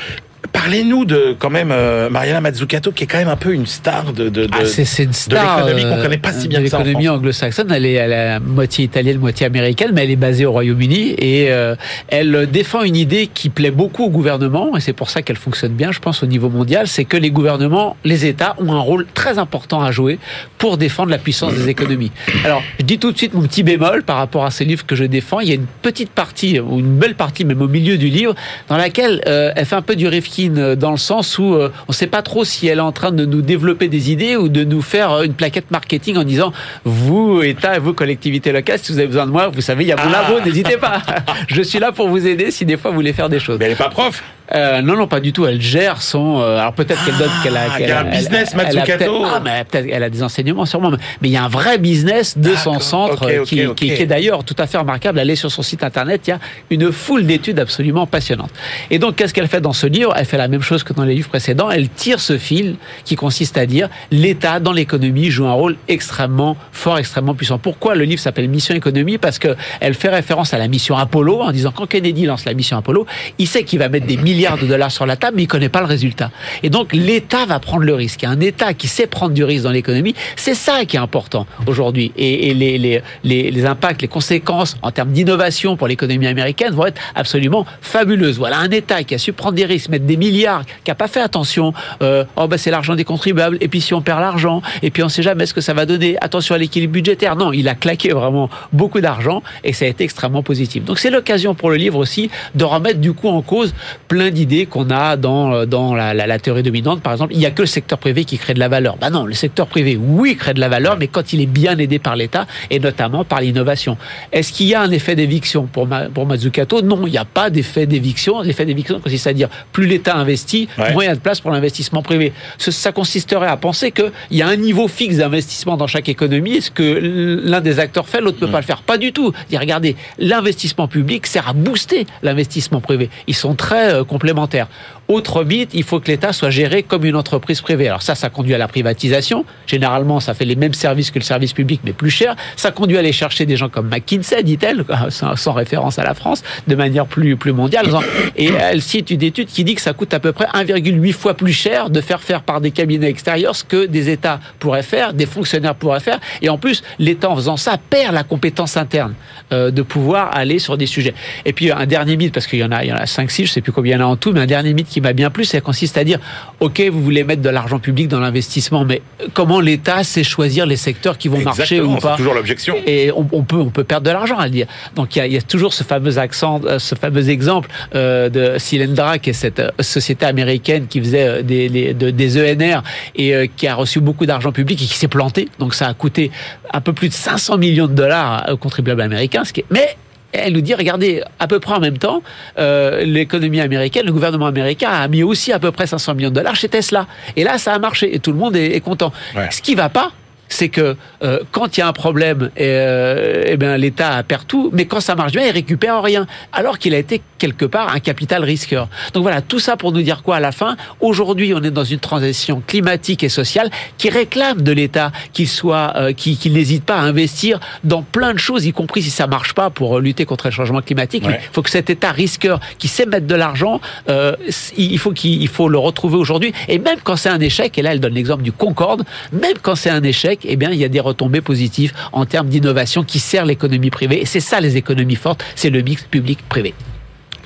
[0.52, 4.12] Parlez-nous de quand même euh, Mariana Mazzucato qui est quand même un peu une star
[4.12, 7.70] de de, de, ah, une star de l'économie qu'on connaît pas si bien l'économie anglo-saxonne.
[7.70, 11.50] Elle est, elle est moitié italienne, moitié américaine, mais elle est basée au Royaume-Uni et
[11.50, 11.76] euh,
[12.08, 15.72] elle défend une idée qui plaît beaucoup au gouvernement et c'est pour ça qu'elle fonctionne
[15.72, 19.06] bien, je pense, au niveau mondial, c'est que les gouvernements, les États ont un rôle
[19.14, 20.18] très important à jouer
[20.58, 22.12] pour défendre la puissance des économies.
[22.44, 24.96] Alors, je dis tout de suite mon petit bémol par rapport à ces livres que
[24.96, 25.40] je défends.
[25.40, 28.34] Il y a une petite partie ou une belle partie, même au milieu du livre,
[28.68, 31.70] dans laquelle euh, elle fait un peu du rifkin euh, dans le sens où euh,
[31.88, 34.36] on ne sait pas trop si elle est en train de nous développer des idées
[34.36, 36.52] ou de nous faire euh, une plaquette marketing en disant
[36.84, 39.88] vous État et vous collectivités locales, si vous avez besoin de moi, vous savez, il
[39.88, 40.22] y a mon ah.
[40.22, 41.02] labo, n'hésitez pas.
[41.48, 43.58] Je suis là pour vous aider si des fois vous voulez faire des choses.
[43.58, 44.22] Mais elle n'est pas prof.
[44.54, 45.46] Euh, non, non, pas du tout.
[45.46, 46.40] Elle gère son.
[46.40, 47.60] Euh, alors peut-être qu'elle donne qu'elle a.
[47.72, 49.24] Ah, il y a un business, Matsukato.
[49.24, 50.90] Ah, mais peut-être elle a des enseignements sûrement.
[50.90, 54.44] Mais il y a un vrai business de son centre qui, Qui, qui, est d'ailleurs
[54.44, 55.18] tout à fait remarquable.
[55.18, 58.50] Allez sur son site internet, il y a une foule d'études absolument passionnantes.
[58.90, 60.12] Et donc, qu'est-ce qu'elle fait dans ce livre?
[60.16, 61.70] Elle fait la même chose que dans les livres précédents.
[61.70, 66.56] Elle tire ce fil qui consiste à dire l'État dans l'économie joue un rôle extrêmement
[66.72, 67.58] fort, extrêmement puissant.
[67.58, 69.18] Pourquoi le livre s'appelle Mission Économie?
[69.18, 72.54] Parce que elle fait référence à la mission Apollo en disant quand Kennedy lance la
[72.54, 73.06] mission Apollo,
[73.38, 75.46] il sait qu'il va mettre des milliards milliards de dollars sur la table, mais il
[75.46, 76.30] connaît pas le résultat.
[76.62, 78.24] Et donc l'État va prendre le risque.
[78.24, 82.12] un État qui sait prendre du risque dans l'économie, c'est ça qui est important aujourd'hui.
[82.16, 88.38] Et, les, impacts, les conséquences en termes d'innovation pour l'économie américaine vont être absolument fabuleuses.
[88.38, 91.08] Voilà un État qui a su prendre des risques, mettre des milliards, qui a pas
[91.08, 91.74] fait attention.
[92.02, 93.58] Euh, oh ben c'est l'argent des contribuables.
[93.60, 95.84] Et puis si on perd l'argent, et puis on sait jamais ce que ça va
[95.84, 96.16] donner.
[96.22, 97.36] Attention à l'équilibre budgétaire.
[97.36, 100.84] Non, il a claqué vraiment beaucoup d'argent et ça a été extrêmement positif.
[100.84, 103.74] Donc c'est l'occasion pour le livre aussi de remettre du coup en cause
[104.08, 107.02] plein d'idées qu'on a dans, euh, dans la, la, théorie dominante.
[107.02, 108.96] Par exemple, il n'y a que le secteur privé qui crée de la valeur.
[108.96, 111.78] Ben non, le secteur privé, oui, crée de la valeur, mais quand il est bien
[111.78, 113.96] aidé par l'État et notamment par l'innovation.
[114.32, 116.82] Est-ce qu'il y a un effet d'éviction pour, pour Mazzucato?
[116.82, 118.40] Non, il n'y a pas d'effet d'éviction.
[118.42, 121.50] L'effet d'éviction consiste à dire plus l'État investit, moins il y a de place pour
[121.50, 122.32] l'investissement privé.
[122.58, 126.56] Ça consisterait à penser qu'il y a un niveau fixe d'investissement dans chaque économie.
[126.56, 129.32] Est-ce que l'un des acteurs fait, l'autre ne peut pas le faire Pas du tout.
[129.48, 133.10] Dire, regardez, l'investissement public sert à booster l'investissement privé.
[133.26, 134.68] Ils sont très euh, complémentaires.
[135.10, 137.88] Autre mythe, il faut que l'État soit géré comme une entreprise privée.
[137.88, 139.44] Alors ça, ça conduit à la privatisation.
[139.66, 142.36] Généralement, ça fait les mêmes services que le service public, mais plus cher.
[142.54, 146.44] Ça conduit à aller chercher des gens comme McKinsey, dit-elle, sans référence à la France,
[146.68, 147.88] de manière plus, plus mondiale.
[148.36, 151.34] Et elle cite une étude qui dit que ça coûte à peu près 1,8 fois
[151.34, 155.12] plus cher de faire faire par des cabinets extérieurs ce que des États pourraient faire,
[155.12, 156.20] des fonctionnaires pourraient faire.
[156.40, 159.14] Et en plus, l'État, en faisant ça, perd la compétence interne
[159.52, 161.14] euh, de pouvoir aller sur des sujets.
[161.44, 163.60] Et puis, un dernier mythe, parce qu'il y en a, a 5, 6, je sais
[163.60, 165.30] plus combien il y en a en tout, mais un dernier mythe qui m'a bien
[165.30, 166.18] plus, ça consiste à dire,
[166.60, 169.02] OK, vous voulez mettre de l'argent public dans l'investissement, mais
[169.34, 172.76] comment l'État sait choisir les secteurs qui vont marcher ou pas toujours l'objection.
[172.86, 174.66] Et on, peut, on peut perdre de l'argent à le dire.
[174.94, 179.18] Donc il y, a, toujours ce fameux accent, euh, ce fameux exemple euh, de Cylindra,
[179.18, 182.82] qui est cette euh, société américaine qui faisait des, des ENR
[183.16, 185.48] et qui a reçu beaucoup d'argent public et qui s'est planté.
[185.58, 186.30] Donc ça a coûté
[186.72, 189.66] un peu plus de 500 millions de dollars aux contribuables américains, ce qui est...
[189.70, 189.96] mais
[190.32, 192.22] elle nous dit, regardez, à peu près en même temps,
[192.58, 196.34] euh, l'économie américaine, le gouvernement américain a mis aussi à peu près 500 millions de
[196.34, 197.06] dollars chez Tesla.
[197.36, 199.12] Et là, ça a marché et tout le monde est, content.
[199.50, 200.12] Ce qui va pas,
[200.50, 204.70] c'est que euh, quand il y a un problème, euh, eh bien l'État perd tout,
[204.72, 208.00] mais quand ça marche bien, il récupère rien, alors qu'il a été quelque part un
[208.00, 208.88] capital risqueur.
[209.14, 210.76] Donc voilà, tout ça pour nous dire quoi à la fin?
[211.00, 215.94] Aujourd'hui, on est dans une transition climatique et sociale qui réclame de l'État qu'il soit,
[215.96, 219.54] euh, qu'il n'hésite pas à investir dans plein de choses, y compris si ça marche
[219.54, 221.24] pas pour lutter contre le changement climatique.
[221.26, 224.34] Il faut que cet État risqueur qui sait mettre de l'argent, euh,
[224.76, 226.52] il faut qu'il faut le retrouver aujourd'hui.
[226.68, 229.76] Et même quand c'est un échec, et là elle donne l'exemple du Concorde, même quand
[229.76, 233.18] c'est un échec eh bien, il y a des retombées positives en termes d'innovation qui
[233.18, 234.20] sert l'économie privée.
[234.20, 236.74] Et c'est ça les économies fortes, c'est le mix public-privé.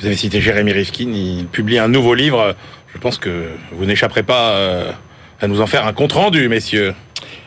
[0.01, 2.55] Vous avez cité Jérémy Rifkin, il publie un nouveau livre.
[2.93, 4.91] Je pense que vous n'échapperez pas euh,
[5.41, 6.95] à nous en faire un compte rendu, messieurs.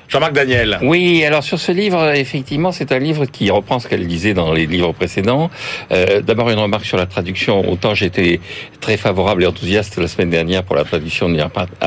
[0.07, 0.79] Jean-Marc Daniel.
[0.83, 4.53] Oui, alors sur ce livre, effectivement, c'est un livre qui reprend ce qu'elle disait dans
[4.53, 5.49] les livres précédents.
[5.91, 7.69] Euh, D'abord, une remarque sur la traduction.
[7.69, 8.39] Autant j'étais
[8.79, 11.37] très favorable et enthousiaste la semaine dernière pour la traduction de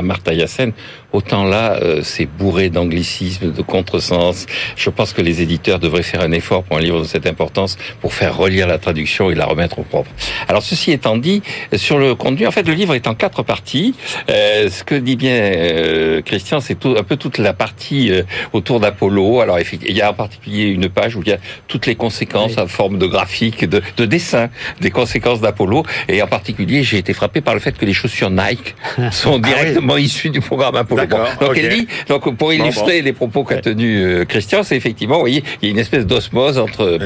[0.03, 0.73] Martha Yassen,
[1.13, 4.47] autant là, euh, c'est bourré d'anglicisme, de contresens.
[4.77, 7.77] Je pense que les éditeurs devraient faire un effort pour un livre de cette importance
[8.01, 10.11] pour faire relire la traduction et la remettre au propre.
[10.49, 11.43] Alors, ceci étant dit,
[11.75, 13.95] sur le contenu, en fait, le livre est en quatre parties.
[14.31, 18.81] Euh, ce que dit bien euh, Christian, c'est un peu toute la partie euh, autour
[18.81, 19.41] d'Apollo.
[19.41, 22.59] Alors il y a en particulier une page où il y a toutes les conséquences
[22.59, 25.85] en forme de graphique, de, de dessin des conséquences d'Apollo.
[26.09, 28.75] Et en particulier, j'ai été frappé par le fait que les chaussures Nike
[29.13, 31.00] sont ah directement issues du programme Apollo.
[31.07, 35.21] Donc elle dit, donc pour illustrer les propos qu'a tenus euh, Christian, c'est effectivement, vous
[35.21, 36.99] voyez, il y a une espèce d'osmose entre.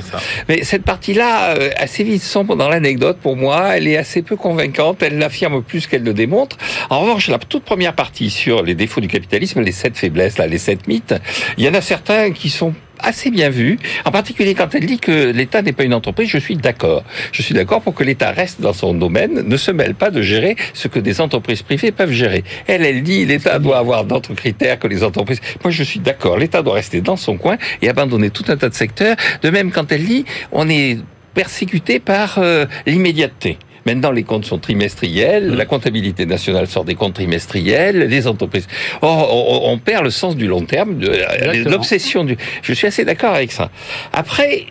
[0.49, 4.37] Mais cette partie-là, euh, assez vite sombre dans l'anecdote pour moi, elle est assez peu
[4.37, 5.03] convaincante.
[5.03, 6.57] Elle l'affirme plus qu'elle le démontre.
[6.91, 10.47] En revanche, la toute première partie sur les défauts du capitalisme, les sept faiblesses, là,
[10.47, 11.15] les sept mythes,
[11.59, 14.99] il y en a certains qui sont assez bien vus, en particulier quand elle dit
[14.99, 17.05] que l'État n'est pas une entreprise, je suis d'accord.
[17.33, 20.23] Je suis d'accord pour que l'État reste dans son domaine, ne se mêle pas de
[20.23, 22.45] gérer ce que des entreprises privées peuvent gérer.
[22.67, 25.41] Elle, elle dit l'État doit avoir d'autres critères que les entreprises.
[25.63, 26.39] Moi, je suis d'accord.
[26.39, 29.17] L'État doit rester dans son coin et abandonner tout un tas de secteurs.
[29.43, 30.99] De même, quand elle dit on est
[31.35, 33.59] persécuté par euh, l'immédiateté.
[33.87, 35.55] Maintenant, les comptes sont trimestriels, mmh.
[35.55, 38.67] la comptabilité nationale sort des comptes trimestriels, les entreprises.
[39.03, 42.37] Or, on, perd le sens du long terme, de l'obsession du.
[42.63, 43.71] Je suis assez d'accord avec ça.
[44.13, 44.67] Après,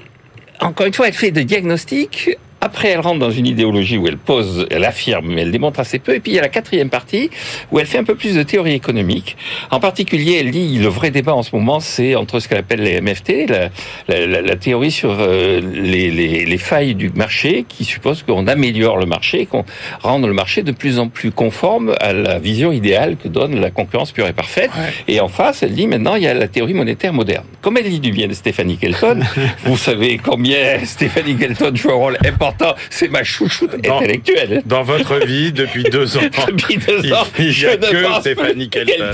[0.60, 4.18] encore une fois, elle fait des diagnostics après, elle rentre dans une idéologie où elle
[4.18, 6.16] pose, elle affirme, mais elle démontre assez peu.
[6.16, 7.30] Et puis, il y a la quatrième partie
[7.74, 9.36] où elle fait un peu plus de théorie économique.
[9.70, 12.80] En particulier, elle dit, le vrai débat en ce moment, c'est entre ce qu'elle appelle
[12.80, 13.70] les MFT, la,
[14.08, 18.96] la, la théorie sur euh, les, les, les, failles du marché, qui suppose qu'on améliore
[18.96, 19.66] le marché, qu'on
[20.02, 23.72] rende le marché de plus en plus conforme à la vision idéale que donne la
[23.72, 24.72] concurrence pure et parfaite.
[25.10, 27.44] Et en face, elle dit, maintenant, il y a la théorie monétaire moderne.
[27.62, 29.20] Comme elle dit du bien de Stéphanie Kelton,
[29.66, 32.53] vous savez combien Stéphanie Kelton joue un rôle important
[32.90, 34.62] c'est ma chouchoute intellectuelle.
[34.66, 36.22] Dans votre vie, depuis deux ans.
[36.48, 39.12] depuis deux ans, il n'y a que Stéphanie Kelton.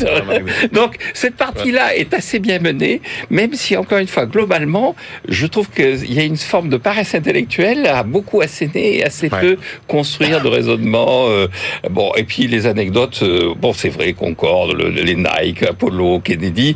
[0.72, 4.96] Donc, cette partie-là est assez bien menée, même si, encore une fois, globalement,
[5.28, 9.30] je trouve qu'il y a une forme de paresse intellectuelle à beaucoup asséner et assez
[9.30, 11.28] peu construire de raisonnement.
[11.30, 11.48] Euh,
[11.90, 16.76] bon, et puis les anecdotes, euh, bon, c'est vrai, Concorde, les Nike, Apollo, Kennedy.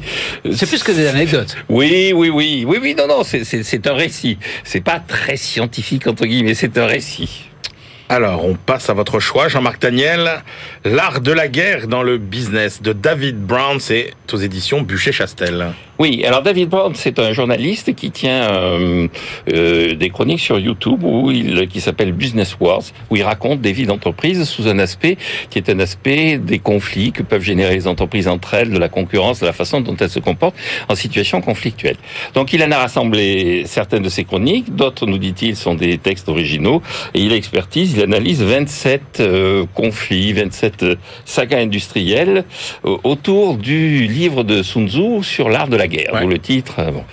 [0.54, 1.56] C'est plus que des anecdotes.
[1.70, 4.38] Oui, oui, oui, oui, oui, non, non, c'est un récit.
[4.64, 7.50] C'est pas très scientifique, entre guillemets c'est un récit.
[8.10, 10.44] Alors, on passe à votre choix, Jean-Marc Daniel.
[10.84, 15.72] L'art de la guerre dans le business de David Brown, c'est aux éditions Bûcher-Chastel.
[16.00, 19.08] Oui, alors David Brown, c'est un journaliste qui tient euh,
[19.54, 23.74] euh, des chroniques sur YouTube où il, qui s'appelle Business Wars, où il raconte des
[23.74, 25.18] vies d'entreprise sous un aspect
[25.52, 28.90] qui est un aspect des conflits que peuvent générer les entreprises entre elles, de la
[28.90, 30.56] concurrence, de la façon dont elles se comportent
[30.90, 31.98] en situation conflictuelle.
[32.34, 36.28] Donc il en a rassemblé certaines de ses chroniques, d'autres, nous dit-il, sont des textes
[36.28, 36.82] originaux,
[37.14, 40.86] et il expertise, il analyse 27 euh, conflits, 27
[41.24, 42.46] sagas industrielles
[42.84, 46.76] autour du livre de Sun Tzu sur l'art de la guerre, le titre.
[46.80, 47.04] Euh, bon.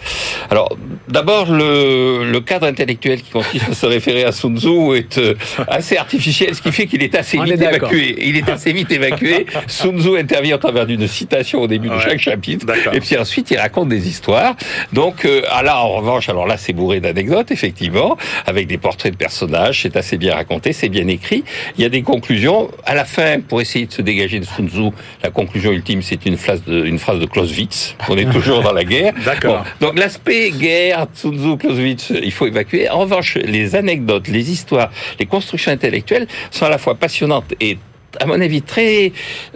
[0.50, 0.76] Alors,
[1.08, 5.34] d'abord, le, le, cadre intellectuel qui consiste à se référer à Sun Tzu est euh,
[5.68, 8.16] assez artificiel, ce qui fait qu'il est assez vite évacué.
[8.18, 9.46] Il est assez vite évacué.
[9.66, 13.50] Sun Tzu intervient au travers d'une citation au début de chaque chapitre, et puis ensuite
[13.50, 14.54] il raconte des histoires.
[14.92, 19.12] Donc, euh, ah là, en revanche, alors là, c'est bourré d'anecdotes, effectivement, avec des portraits
[19.12, 19.82] de personnages.
[19.82, 21.44] C'est assez bien raconté, c'est bien écrit.
[21.76, 22.70] Il y a des conclusions.
[22.84, 24.90] À la fin, pour essayer de se dégager de Sun Tzu,
[25.22, 27.96] la conclusion ultime, c'est une phrase de, une phrase de Clausewitz.
[28.08, 29.12] On est toujours dans la guerre.
[29.24, 29.64] D'accord.
[29.80, 32.88] donc l'aspect guerre, Tsunzu, Clausewitz, il faut évacuer.
[32.88, 37.78] En revanche, les anecdotes, les histoires, les constructions intellectuelles sont à la fois passionnantes et
[38.18, 39.12] à mon avis, très,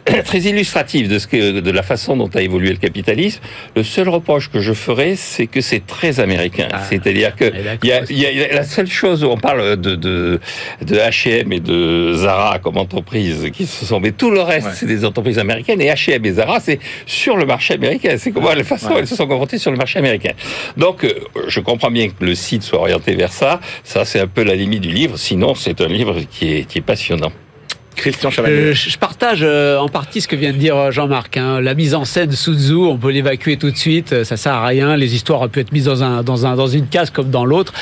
[0.24, 3.40] très illustratif de, ce que, de la façon dont a évolué le capitalisme.
[3.74, 6.68] Le seul reproche que je ferais, c'est que c'est très américain.
[6.72, 6.82] Ah.
[6.88, 10.40] C'est-à-dire que il y a, y a, la seule chose où on parle de, de,
[10.82, 14.86] de H&M et de Zara comme entreprises qui se sont, mais tout le reste, c'est
[14.86, 18.16] des entreprises américaines et H&M et Zara, c'est sur le marché américain.
[18.18, 20.32] C'est comment la façon elles se sont confrontées sur le marché américain.
[20.76, 21.12] Donc, euh,
[21.48, 23.60] je comprends bien que le site soit orienté vers ça.
[23.82, 25.16] Ça, c'est un peu la limite du livre.
[25.18, 27.32] Sinon, c'est un livre qui est, qui est passionnant.
[27.94, 28.54] Christian Chevalier.
[28.54, 31.36] Euh, je partage euh, en partie ce que vient de dire euh, Jean-Marc.
[31.36, 31.60] Hein.
[31.60, 34.96] La mise en scène Suzu, on peut l'évacuer tout de suite, ça sert à rien.
[34.96, 37.72] Les histoires peuvent être mises dans un dans un dans une case comme dans l'autre.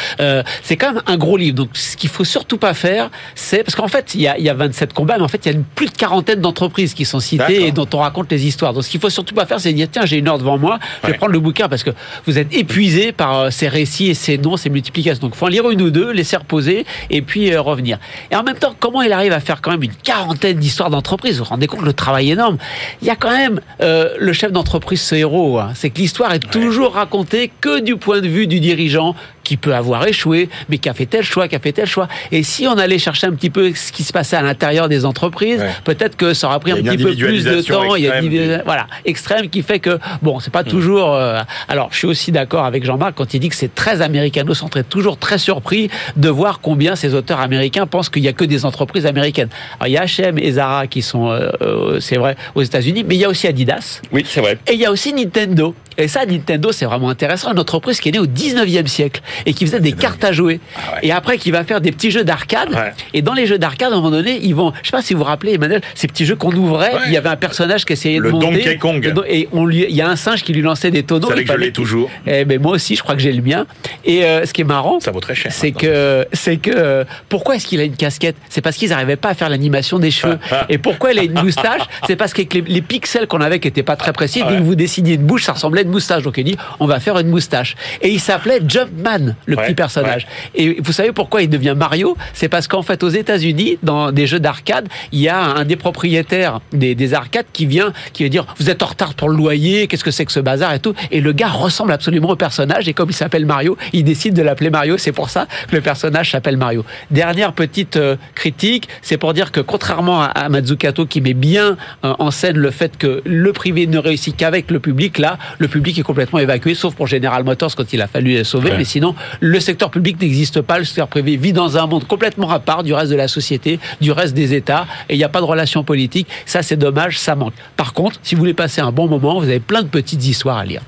[0.63, 1.57] c'est quand même un gros livre.
[1.57, 4.45] Donc ce qu'il faut surtout pas faire, c'est parce qu'en fait il y a il
[4.45, 6.95] y a 27 combats, mais en fait il y a une, plus de quarantaine d'entreprises
[6.95, 8.73] qui sont citées et dont on raconte les histoires.
[8.73, 10.79] Donc ce qu'il faut surtout pas faire, c'est dire tiens j'ai une heure devant moi,
[11.03, 11.91] je vais prendre le bouquin parce que
[12.27, 15.21] vous êtes épuisé par ces récits et ces noms, ces multiplications.
[15.21, 17.99] Donc faut en lire une ou deux, laisser reposer et puis revenir.
[18.31, 21.39] Et en même temps, comment il arrive à faire quand même une quarantaine d'histoires d'entreprise.
[21.39, 22.59] Vous vous rendez compte le travail énorme.
[23.01, 25.59] Il y a quand même euh, le chef d'entreprise, ce héros.
[25.59, 25.73] Hein.
[25.75, 29.75] C'est que l'histoire est toujours racontée que du point de vue du dirigeant qui peut
[29.75, 32.09] avoir échoué, mais qui a fait tel choix, qui a fait tel choix.
[32.31, 35.05] Et si on allait chercher un petit peu ce qui se passait à l'intérieur des
[35.05, 37.95] entreprises, peut-être que ça aurait pris un petit peu plus de temps.
[37.97, 40.69] il y a une, voilà extrême qui fait que bon, c'est pas hmm.
[40.69, 41.15] toujours.
[41.15, 44.85] Euh, alors, je suis aussi d'accord avec Jean-Marc quand il dit que c'est très américano-centré.
[44.85, 48.65] Toujours très surpris de voir combien ces auteurs américains pensent qu'il y a que des
[48.65, 49.49] entreprises américaines.
[49.81, 53.05] Alors, il y a H&M et Zara qui sont, euh, euh, c'est vrai, aux États-Unis,
[53.07, 54.01] mais il y a aussi Adidas.
[54.11, 54.59] Oui, c'est vrai.
[54.67, 55.75] Et il y a aussi Nintendo.
[55.99, 57.53] Et ça, Nintendo, c'est vraiment intéressant.
[57.53, 60.61] Une entreprise qui est née au 19e siècle et qui faisait des cartes à jouer.
[60.77, 62.71] Ah et après, qui va faire des petits jeux d'arcade.
[63.15, 65.15] Et dans les jeux d'arcade, à un moment donné, ils vont, je sais pas si
[65.15, 67.93] vous vous rappelez, Emmanuel, ces petits jeux qu'on ouvrait, il y avait un personnage qui
[67.93, 68.47] essayait de monter.
[68.47, 69.15] Le Donkey Kong.
[69.29, 71.29] Et on lui, il y a un singe qui lui lançait des tonneaux.
[71.35, 72.11] C'est que je l'ai toujours.
[72.27, 73.67] Eh ben, moi aussi, je crois que j'ai le mien.
[74.05, 75.53] Et euh, ce qui est marrant, ça vaut très cher.
[75.53, 78.37] C'est que, c'est que, pourquoi est-ce qu'il a une casquette?
[78.49, 80.39] C'est parce qu'ils n'arrivaient pas à faire l'animation des cheveux.
[80.69, 81.83] et pourquoi il a une moustache?
[82.07, 84.75] C'est parce que les, pixels qu'on avait qui n'étaient pas très précis, dès que vous
[84.75, 86.23] dessiniez une bouche, ça ressemblait une moustache.
[86.23, 87.77] Donc il dit, on va faire une moustache.
[88.01, 90.27] Et il s'appelait Jumpman, le petit personnage.
[90.55, 92.17] Et vous savez pourquoi il devient Mario?
[92.33, 95.77] C'est parce qu'en fait, aux États-Unis, dans des jeux d'arcade, il y a un des
[95.77, 99.87] propriétaires des, arcades qui vient, qui va dire Vous êtes en retard pour le loyer,
[99.87, 100.95] qu'est-ce que c'est que ce bazar et tout.
[101.11, 102.89] Et le gars ressemble absolument au personnage.
[102.89, 104.97] Et comme il s'appelle Mario, il décide de l'appeler Mario.
[104.99, 106.85] C'est pour ça que le personnage s'appelle Mario.
[107.11, 112.15] Dernière petite euh, critique, c'est pour dire que contrairement à, Mazzucato qui met bien euh,
[112.19, 115.99] en scène le fait que le privé ne réussit qu'avec le public, là, le public
[115.99, 118.73] est complètement évacué, sauf pour General Motors quand il a fallu les sauver.
[118.77, 120.79] Mais sinon, le secteur public n'existe pas.
[120.79, 123.81] Le secteur privé vit dans un monde complètement à part du reste de la société,
[124.01, 126.29] du reste des États, et il n'y a pas de relations politiques.
[126.47, 127.55] Ça, c'est dommage, ça manque.
[127.77, 130.59] Par contre, si vous voulez passer un bon moment, vous avez plein de petites histoires
[130.59, 130.83] à lire.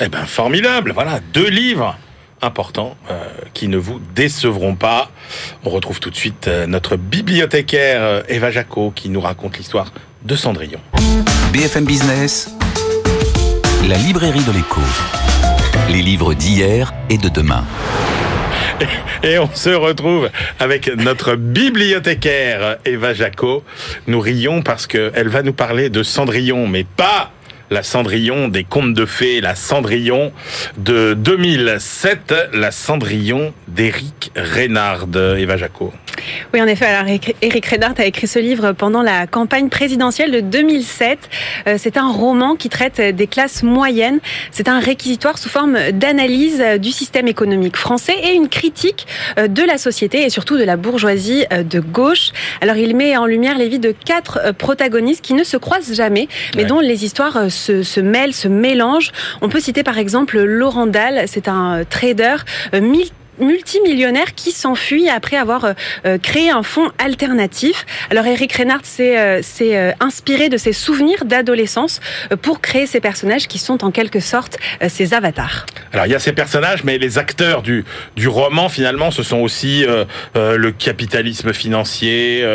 [0.00, 0.92] Eh ben, formidable.
[0.92, 1.96] Voilà, deux livres
[2.42, 5.10] importants euh, qui ne vous décevront pas.
[5.64, 9.92] On retrouve tout de suite euh, notre bibliothécaire euh, Eva Jaco qui nous raconte l'histoire
[10.22, 10.80] de Cendrillon.
[11.52, 12.50] BFM Business,
[13.86, 14.80] la librairie de l'écho.
[15.90, 17.64] Les livres d'hier et de demain.
[19.22, 23.64] Et on se retrouve avec notre bibliothécaire Eva Jaco.
[24.06, 27.32] Nous rions parce qu'elle va nous parler de Cendrillon, mais pas
[27.70, 30.32] la Cendrillon des contes de fées, la Cendrillon
[30.76, 35.06] de 2007, la Cendrillon d'Éric Reynard.
[35.14, 35.92] Eva Jaco.
[36.52, 36.86] Oui, en effet.
[36.86, 37.12] Alors,
[37.42, 41.18] Éric Reynard a écrit ce livre pendant la campagne présidentielle de 2007.
[41.66, 44.20] Euh, c'est un roman qui traite des classes moyennes.
[44.50, 49.06] C'est un réquisitoire sous forme d'analyse du système économique français et une critique
[49.38, 52.30] euh, de la société et surtout de la bourgeoisie euh, de gauche.
[52.60, 56.28] Alors, il met en lumière les vies de quatre protagonistes qui ne se croisent jamais,
[56.56, 59.12] mais dont les histoires se, se mêlent, se mélangent.
[59.42, 62.36] On peut citer par exemple Laurent Dahl, c'est un trader
[63.40, 65.72] multimillionnaire qui s'enfuit après avoir euh,
[66.06, 67.86] euh, créé un fonds alternatif.
[68.10, 72.00] Alors Eric Reinhardt s'est euh, inspiré de ses souvenirs d'adolescence
[72.42, 74.58] pour créer ces personnages qui sont en quelque sorte
[74.88, 75.66] ses avatars.
[75.92, 77.84] Alors il y a ces personnages, mais les acteurs du,
[78.16, 79.84] du roman finalement, ce sont aussi
[80.34, 82.46] le capitalisme financier,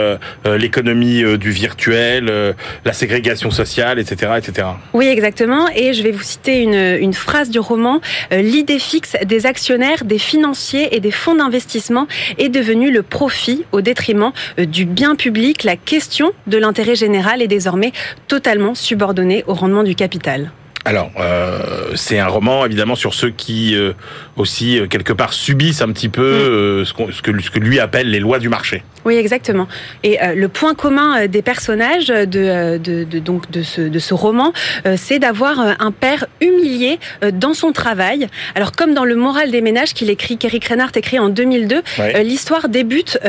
[0.46, 2.56] l'économie du virtuel,
[2.86, 4.68] la ségrégation sociale, etc., etc.
[4.94, 5.68] Oui, exactement.
[5.76, 8.02] Et je vais vous citer une, une phrase du roman.
[8.32, 12.08] L'idée fixe des actionnaires, des financiers et des fonds d'investissement
[12.38, 15.64] est devenu le profit au détriment euh, du bien public.
[15.64, 17.92] La question de l'intérêt général est désormais
[18.28, 20.52] totalement subordonnée au rendement du capital.
[20.86, 23.94] Alors, euh, c'est un roman évidemment sur ceux qui euh,
[24.38, 26.52] aussi euh, quelque part subissent un petit peu mm.
[26.52, 28.84] euh, ce, ce, que, ce, que, lui appelle les lois du marché.
[29.06, 29.68] Oui, exactement.
[30.04, 34.54] Et le point commun des personnages de, de, de donc de ce, de ce roman,
[34.96, 37.00] c'est d'avoir un père humilié
[37.34, 38.30] dans son travail.
[38.56, 41.82] Alors, comme dans Le Moral des ménages qu'il écrit, qu'Eric Reinhardt écrit en 2002,
[42.24, 43.20] l'histoire débute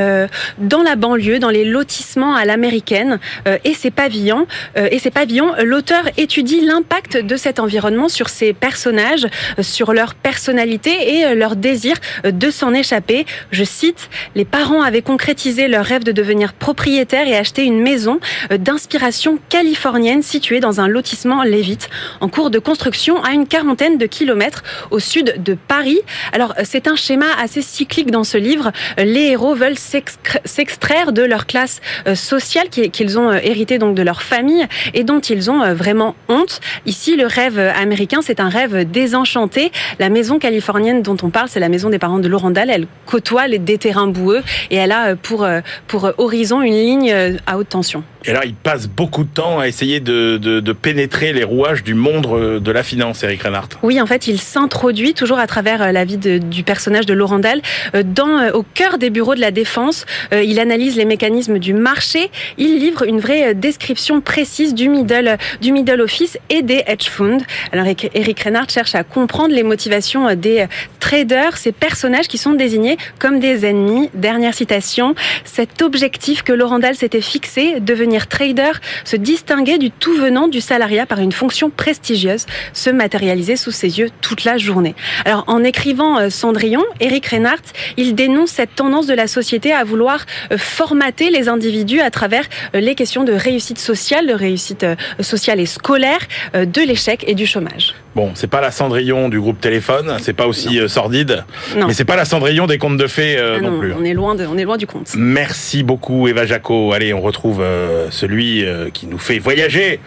[0.59, 3.19] dans la banlieue, dans les lotissements à l'américaine
[3.65, 4.47] et ses pavillons.
[4.77, 9.27] et ces pavillons, l'auteur étudie l'impact de cet environnement sur ces personnages,
[9.59, 13.27] euh, sur leur personnalité et euh, leur désir euh, de s'en échapper.
[13.51, 18.21] Je cite, les parents avaient concrétisé leur rêve de devenir propriétaires et acheter une maison
[18.51, 21.89] d'inspiration californienne située dans un lotissement Lévite
[22.21, 26.01] en cours de construction à une quarantaine de kilomètres au sud de Paris.
[26.33, 28.73] Alors c'est un schéma assez cyclique dans ce livre.
[28.99, 31.81] Les héros veulent s'extraire de leur classe
[32.15, 36.61] sociale qu'ils ont hérité donc de leur famille et dont ils ont vraiment honte.
[36.87, 39.73] Ici, le rêve américain, c'est un rêve désenchanté.
[39.99, 42.71] La maison californienne dont on parle, c'est la maison des parents de Laurent Dahl.
[42.71, 45.47] Elle côtoie les, des terrains boueux et elle a pour
[45.87, 47.15] pour Horizon une ligne
[47.47, 48.05] à haute tension.
[48.27, 51.83] Et là, il passe beaucoup de temps à essayer de, de, de pénétrer les rouages
[51.83, 53.69] du monde de la finance, Eric Reinhardt.
[53.83, 57.39] Oui, en fait, il s'introduit toujours à travers la vie de, du personnage de Laurent
[57.39, 57.61] Dahl
[58.03, 60.07] dans, au cœur des bureaux de la défense.
[60.33, 62.31] Il analyse les mécanismes du marché.
[62.57, 67.45] Il livre une vraie description précise du middle, du middle office et des hedge funds.
[67.73, 70.67] Alors, Eric Reinhardt cherche à comprendre les motivations des
[71.01, 74.11] traders, ces personnages qui sont désignés comme des ennemis.
[74.15, 75.15] Dernière citation,
[75.45, 78.73] cet objectif que Laurent Dahl s'était fixé, devenir trader,
[79.05, 83.99] se distinguer du tout venant du salariat par une fonction prestigieuse, se matérialiser sous ses
[83.99, 84.95] yeux toute la journée.
[85.25, 87.63] Alors en écrivant euh, Cendrillon, Eric Reinhardt,
[87.97, 92.45] il dénonce cette tendance de la société à vouloir euh, formater les individus à travers
[92.75, 94.87] euh, les questions de réussite sociale, de réussite
[95.21, 96.21] sociale et scolaire,
[96.55, 97.95] de l'échec et du chômage.
[98.15, 101.45] Bon, c'est pas la Cendrillon du groupe Téléphone, c'est pas aussi sordide,
[101.77, 101.87] non.
[101.87, 103.93] mais c'est pas la Cendrillon des contes de fées ah non, plus.
[103.93, 105.15] On est loin de, on est loin du conte.
[105.17, 106.93] Merci beaucoup Eva Jaco.
[106.93, 107.63] Allez, on retrouve
[108.11, 110.01] celui qui nous fait voyager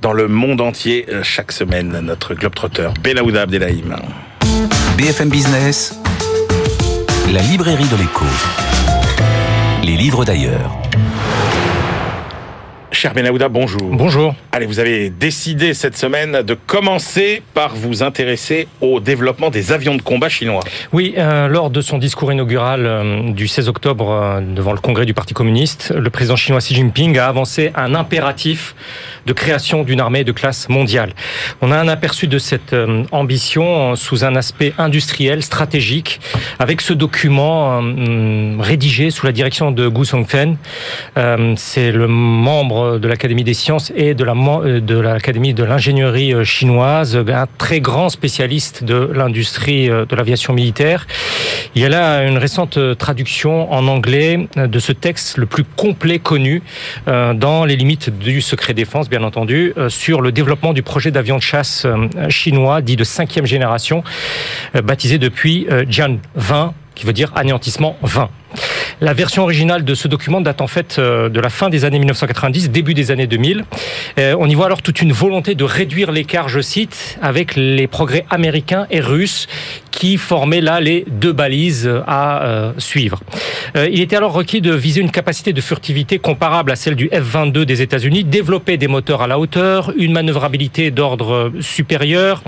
[0.00, 3.96] dans le monde entier chaque semaine, notre globetrotter Benaouda Abdelhaim.
[4.96, 5.98] BFM Business,
[7.32, 8.24] la librairie de l'écho.
[9.82, 10.81] Les livres d'ailleurs.
[13.02, 13.82] Cher Benahouda, bonjour.
[13.82, 14.32] Bonjour.
[14.52, 19.96] Allez, vous avez décidé cette semaine de commencer par vous intéresser au développement des avions
[19.96, 20.62] de combat chinois.
[20.92, 25.04] Oui, euh, lors de son discours inaugural euh, du 16 octobre euh, devant le Congrès
[25.04, 28.76] du Parti communiste, le président chinois Xi Jinping a avancé un impératif
[29.26, 31.12] de création d'une armée de classe mondiale.
[31.60, 36.20] On a un aperçu de cette euh, ambition sous un aspect industriel, stratégique,
[36.58, 40.56] avec ce document euh, rédigé sous la direction de Gu Songfen.
[41.16, 44.22] Euh, c'est le membre de l'Académie des sciences et de
[44.80, 51.06] de l'Académie de l'ingénierie chinoise, un très grand spécialiste de l'industrie de l'aviation militaire.
[51.74, 56.18] Il y a là une récente traduction en anglais de ce texte le plus complet
[56.18, 56.62] connu
[57.06, 61.36] dans les limites du secret défense bien entendu, euh, sur le développement du projet d'avion
[61.36, 64.02] de chasse euh, chinois dit de cinquième génération,
[64.74, 68.30] euh, baptisé depuis Jian 20, qui veut dire anéantissement 20.
[69.00, 71.98] La version originale de ce document date en fait euh, de la fin des années
[71.98, 73.64] 1990, début des années 2000.
[74.18, 77.86] Euh, on y voit alors toute une volonté de réduire l'écart, je cite, avec les
[77.86, 79.48] progrès américains et russes
[79.90, 83.20] qui formaient là les deux balises à euh, suivre.
[83.74, 87.64] Il était alors requis de viser une capacité de furtivité comparable à celle du F-22
[87.64, 92.42] des États-Unis, développer des moteurs à la hauteur, une manœuvrabilité d'ordre supérieur,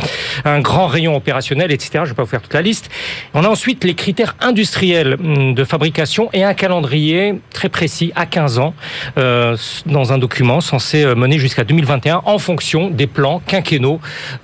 [0.45, 1.91] un grand rayon opérationnel, etc.
[1.95, 2.91] Je ne vais pas vous faire toute la liste.
[3.33, 5.94] On a ensuite les critères industriels hum, de fabrication
[6.33, 8.75] et un calendrier très précis à 15 ans
[9.17, 14.01] euh, dans un document censé euh, mener jusqu'à 2021 en fonction des plans quinquennaux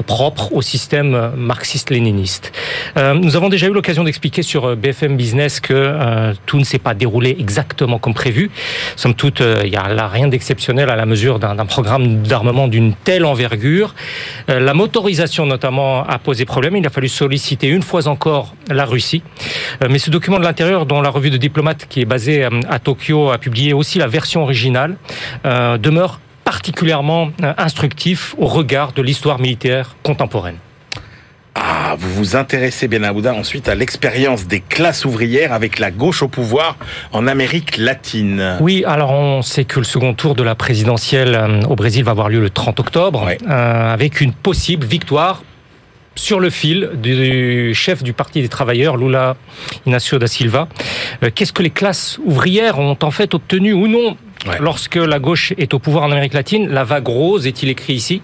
[0.06, 2.52] propres au système marxiste-léniniste.
[2.96, 6.94] Euh, nous avons déjà eu l'occasion d'expliquer sur BFM Business que tout ne s'est pas
[6.94, 8.50] déroulé exactement comme prévu.
[8.94, 12.94] Somme toute, il n'y a là rien d'exceptionnel à la mesure d'un programme d'armement d'une
[12.94, 13.94] telle envergure.
[14.48, 16.76] la motorisation notamment a posé problème.
[16.76, 19.22] Il a fallu solliciter une fois encore la Russie.
[19.88, 22.78] mais ce document de l'intérieur dont la revue de diplomate qui est basé euh, à
[22.78, 24.96] Tokyo a publié aussi la version originale,
[25.44, 30.56] euh, demeure particulièrement euh, instructif au regard de l'histoire militaire contemporaine.
[31.56, 36.22] Ah, vous vous intéressez, bien Aouda, ensuite à l'expérience des classes ouvrières avec la gauche
[36.22, 36.76] au pouvoir
[37.12, 38.56] en Amérique latine.
[38.60, 42.28] Oui, alors on sait que le second tour de la présidentielle au Brésil va avoir
[42.28, 45.42] lieu le 30 octobre, avec une possible victoire
[46.14, 49.36] sur le fil du chef du Parti des travailleurs, Lula
[49.86, 50.68] Inacio da Silva.
[51.22, 54.16] Euh, qu'est-ce que les classes ouvrières ont en fait obtenu ou non
[54.58, 58.22] Lorsque la gauche est au pouvoir en Amérique latine, la vague rose, est-il écrit ici,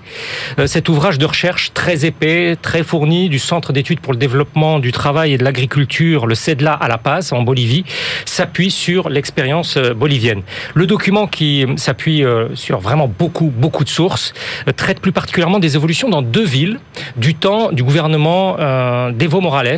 [0.58, 4.78] euh, cet ouvrage de recherche très épais, très fourni du Centre d'études pour le développement
[4.78, 7.84] du travail et de l'agriculture, le CEDLA à La Paz, en Bolivie,
[8.24, 10.40] s'appuie sur l'expérience euh, bolivienne.
[10.74, 14.32] Le document qui s'appuie euh, sur vraiment beaucoup, beaucoup de sources,
[14.76, 16.78] traite plus particulièrement des évolutions dans deux villes
[17.16, 18.56] du temps du gouvernement
[19.12, 19.76] d'Evo Morales,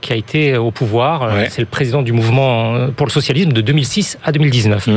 [0.00, 1.30] qui a été au pouvoir.
[1.48, 4.88] C'est le président du mouvement pour le socialisme de 2006 à 2019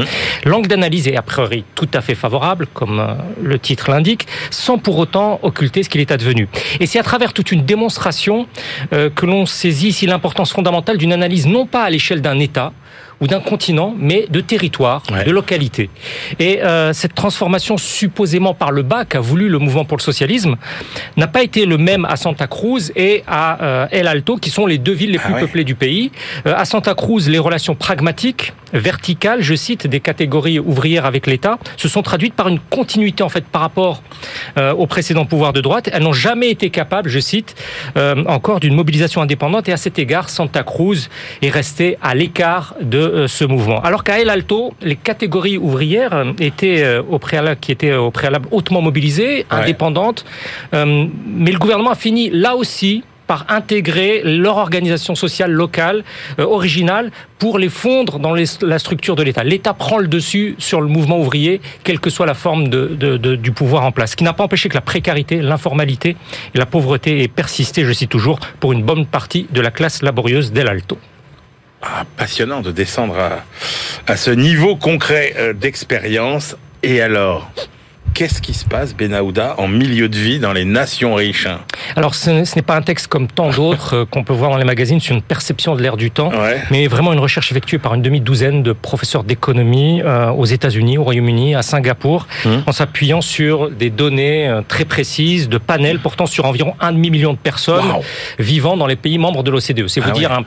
[0.67, 4.97] d'analyse est a priori tout à fait favorable, comme euh, le titre l'indique, sans pour
[4.97, 6.47] autant occulter ce qu'il est advenu.
[6.79, 8.47] Et c'est à travers toute une démonstration
[8.93, 12.73] euh, que l'on saisit ici l'importance fondamentale d'une analyse non pas à l'échelle d'un État,
[13.21, 15.89] ou d'un continent, mais de territoire, de localité.
[16.39, 20.55] Et euh, cette transformation supposément par le bas qu'a voulu le mouvement pour le socialisme
[21.15, 24.65] n'a pas été le même à Santa Cruz et à euh, El Alto, qui sont
[24.65, 26.11] les deux villes les plus ah peuplées du pays.
[26.45, 31.57] Euh, à Santa Cruz, les relations pragmatiques, verticales, je cite, des catégories ouvrières avec l'État,
[31.77, 34.01] se sont traduites par une continuité en fait par rapport
[34.57, 35.89] euh, au précédent pouvoir de droite.
[35.91, 37.55] Elles n'ont jamais été capables, je cite,
[37.97, 39.69] euh, encore d'une mobilisation indépendante.
[39.69, 41.09] Et à cet égard, Santa Cruz
[41.41, 43.81] est restée à l'écart de de ce mouvement.
[43.81, 48.81] Alors qu'à El Alto, les catégories ouvrières étaient au préalable, qui étaient au préalable hautement
[48.81, 50.25] mobilisées, indépendantes,
[50.73, 56.03] mais le gouvernement a fini là aussi par intégrer leur organisation sociale locale,
[56.39, 59.43] euh, originale, pour les fondre dans la structure de l'État.
[59.43, 63.85] L'État prend le dessus sur le mouvement ouvrier, quelle que soit la forme du pouvoir
[63.85, 64.11] en place.
[64.11, 66.15] Ce qui n'a pas empêché que la précarité, l'informalité
[66.55, 70.01] et la pauvreté aient persisté, je cite toujours, pour une bonne partie de la classe
[70.01, 70.97] laborieuse d'El Alto.
[71.81, 73.17] Ah, passionnant de descendre
[74.07, 76.55] à ce niveau concret euh, d'expérience.
[76.83, 77.51] Et alors,
[78.13, 81.47] Qu'est-ce qui se passe, Benahouda, en milieu de vie dans les nations riches
[81.95, 84.63] Alors, ce n'est pas un texte comme tant d'autres euh, qu'on peut voir dans les
[84.63, 86.31] magazines sur une perception de l'ère du temps,
[86.71, 91.03] mais vraiment une recherche effectuée par une demi-douzaine de professeurs d'économie euh, aux États-Unis, au
[91.03, 92.63] Royaume-Uni, à Singapour, hum.
[92.65, 97.37] en s'appuyant sur des données très précises de panels portant sur environ un demi-million de
[97.37, 97.85] personnes
[98.39, 99.87] vivant dans les pays membres de l'OCDE.
[99.89, 100.43] C'est vous ah dire un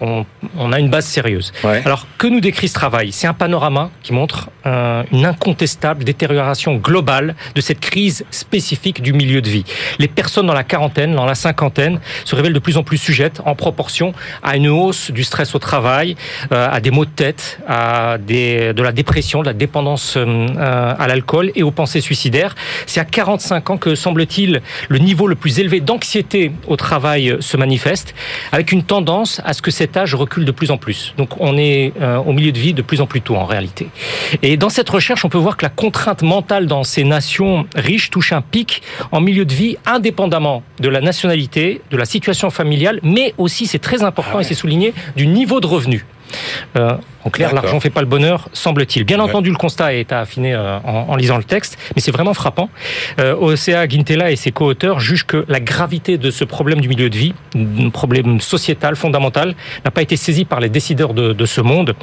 [0.00, 1.52] on, a une base sérieuse.
[1.64, 3.12] Alors, que nous décrit ce travail?
[3.12, 9.12] C'est un panorama qui montre euh, une incontestable détérioration globale de cette crise spécifique du
[9.12, 9.64] milieu de vie.
[9.98, 13.40] Les personnes dans la quarantaine, dans la cinquantaine, se révèlent de plus en plus sujettes,
[13.44, 16.16] en proportion, à une hausse du stress au travail,
[16.52, 20.94] euh, à des maux de tête, à des, de la dépression, de la dépendance euh,
[20.98, 22.54] à l'alcool et aux pensées suicidaires.
[22.86, 27.56] C'est à 45 ans que, semble-t-il, le niveau le plus élevé d'anxiété au travail se
[27.56, 28.14] manifeste,
[28.52, 31.14] avec une tendance à ce que cette cet âge recule de plus en plus.
[31.16, 33.86] Donc on est euh, au milieu de vie de plus en plus tôt en réalité.
[34.42, 38.10] Et dans cette recherche, on peut voir que la contrainte mentale dans ces nations riches
[38.10, 38.82] touche un pic
[39.12, 43.78] en milieu de vie indépendamment de la nationalité, de la situation familiale, mais aussi, c'est
[43.78, 46.04] très important ah et c'est souligné, du niveau de revenu.
[46.76, 46.96] Euh,
[47.26, 49.04] en clair, l'argent fait pas le bonheur, semble-t-il.
[49.04, 52.70] Bien entendu, le constat est affiné euh, en, lisant le texte, mais c'est vraiment frappant.
[53.18, 57.10] Euh, OCA Guintella et ses co-auteurs jugent que la gravité de ce problème du milieu
[57.10, 61.60] de vie, un problème sociétal fondamental, n'a pas été saisi par les décideurs de, ce
[61.60, 61.96] monde,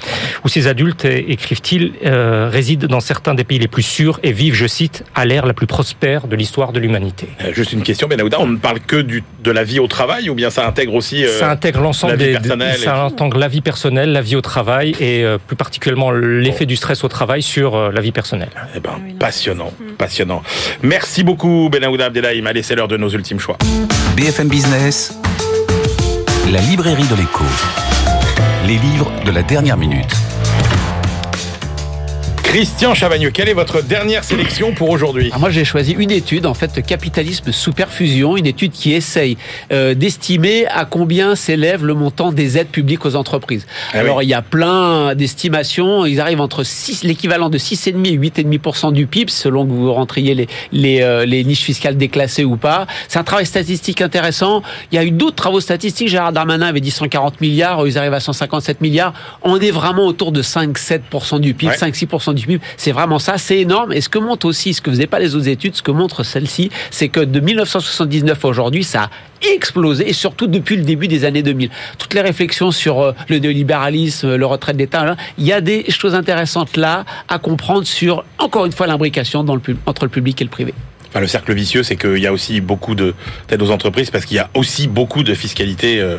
[0.43, 4.55] où ces adultes, écrivent-ils, euh, résident dans certains des pays les plus sûrs et vivent,
[4.55, 7.29] je cite, à l'ère la plus prospère de l'histoire de l'humanité.
[7.45, 10.29] Euh, juste une question, Benahouda, on ne parle que du, de la vie au travail,
[10.29, 12.37] ou bien ça intègre aussi ça intègre l'ensemble des,
[12.77, 16.75] ça intègre la vie personnelle, la vie au travail et euh, plus particulièrement l'effet du
[16.75, 18.51] stress au travail sur euh, la vie personnelle.
[18.75, 20.43] Eh ben, passionnant, passionnant.
[20.81, 22.45] Merci beaucoup Benahouda Abdelhaim.
[22.45, 23.57] Allez, c'est l'heure de nos ultimes choix.
[24.15, 25.17] BFM Business,
[26.51, 27.43] la librairie de l'écho.
[28.67, 30.15] Les livres de la dernière minute.
[32.53, 36.53] Christian Chavagneux, quelle est votre dernière sélection pour aujourd'hui Moi, j'ai choisi une étude, en
[36.53, 39.37] fait, capitalisme sous perfusion, une étude qui essaye
[39.71, 43.65] euh, d'estimer à combien s'élève le montant des aides publiques aux entreprises.
[43.91, 46.05] Ah Alors, il y a plein d'estimations.
[46.05, 46.61] Ils arrivent entre
[47.01, 51.43] l'équivalent de 6,5 et 8,5% du PIB, selon que vous rentriez les, les, euh, les
[51.43, 52.85] niches fiscales déclassées ou pas.
[53.07, 54.61] C'est un travail statistique intéressant.
[54.91, 56.09] Il y a eu d'autres travaux statistiques.
[56.09, 59.15] Gérard Darmanin avait dit 140 milliards, ils arrivent à 157 milliards.
[59.41, 62.42] On est vraiment autour de 5-7% du PIB, 5-6% du
[62.77, 63.93] c'est vraiment ça, c'est énorme.
[63.93, 66.23] Et ce que montre aussi, ce que faisaient pas les autres études, ce que montre
[66.23, 69.09] celle-ci, c'est que de 1979 à aujourd'hui, ça a
[69.53, 71.69] explosé, et surtout depuis le début des années 2000.
[71.97, 75.89] Toutes les réflexions sur euh, le néolibéralisme, le retrait d'État, hein, il y a des
[75.89, 79.45] choses intéressantes là à comprendre sur, encore une fois, l'imbrication
[79.85, 80.73] entre le public et le privé.
[81.09, 84.37] Enfin, le cercle vicieux, c'est qu'il y a aussi beaucoup d'aides aux entreprises parce qu'il
[84.37, 85.99] y a aussi beaucoup de fiscalité.
[85.99, 86.17] Euh,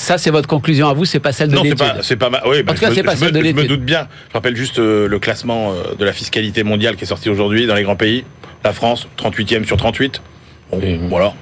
[0.00, 1.78] ça, c'est votre conclusion à vous, c'est pas celle de l'étude.
[1.78, 3.58] Non, c'est pas, Oui, en tout cas, c'est pas celle de l'étude.
[3.58, 4.08] Je me doute bien.
[4.28, 7.66] Je rappelle juste euh, le classement euh, de la fiscalité mondiale qui est sorti aujourd'hui
[7.66, 8.24] dans les grands pays.
[8.64, 10.22] La France, 38e sur 38.
[10.72, 10.80] Bon,
[11.10, 11.34] voilà.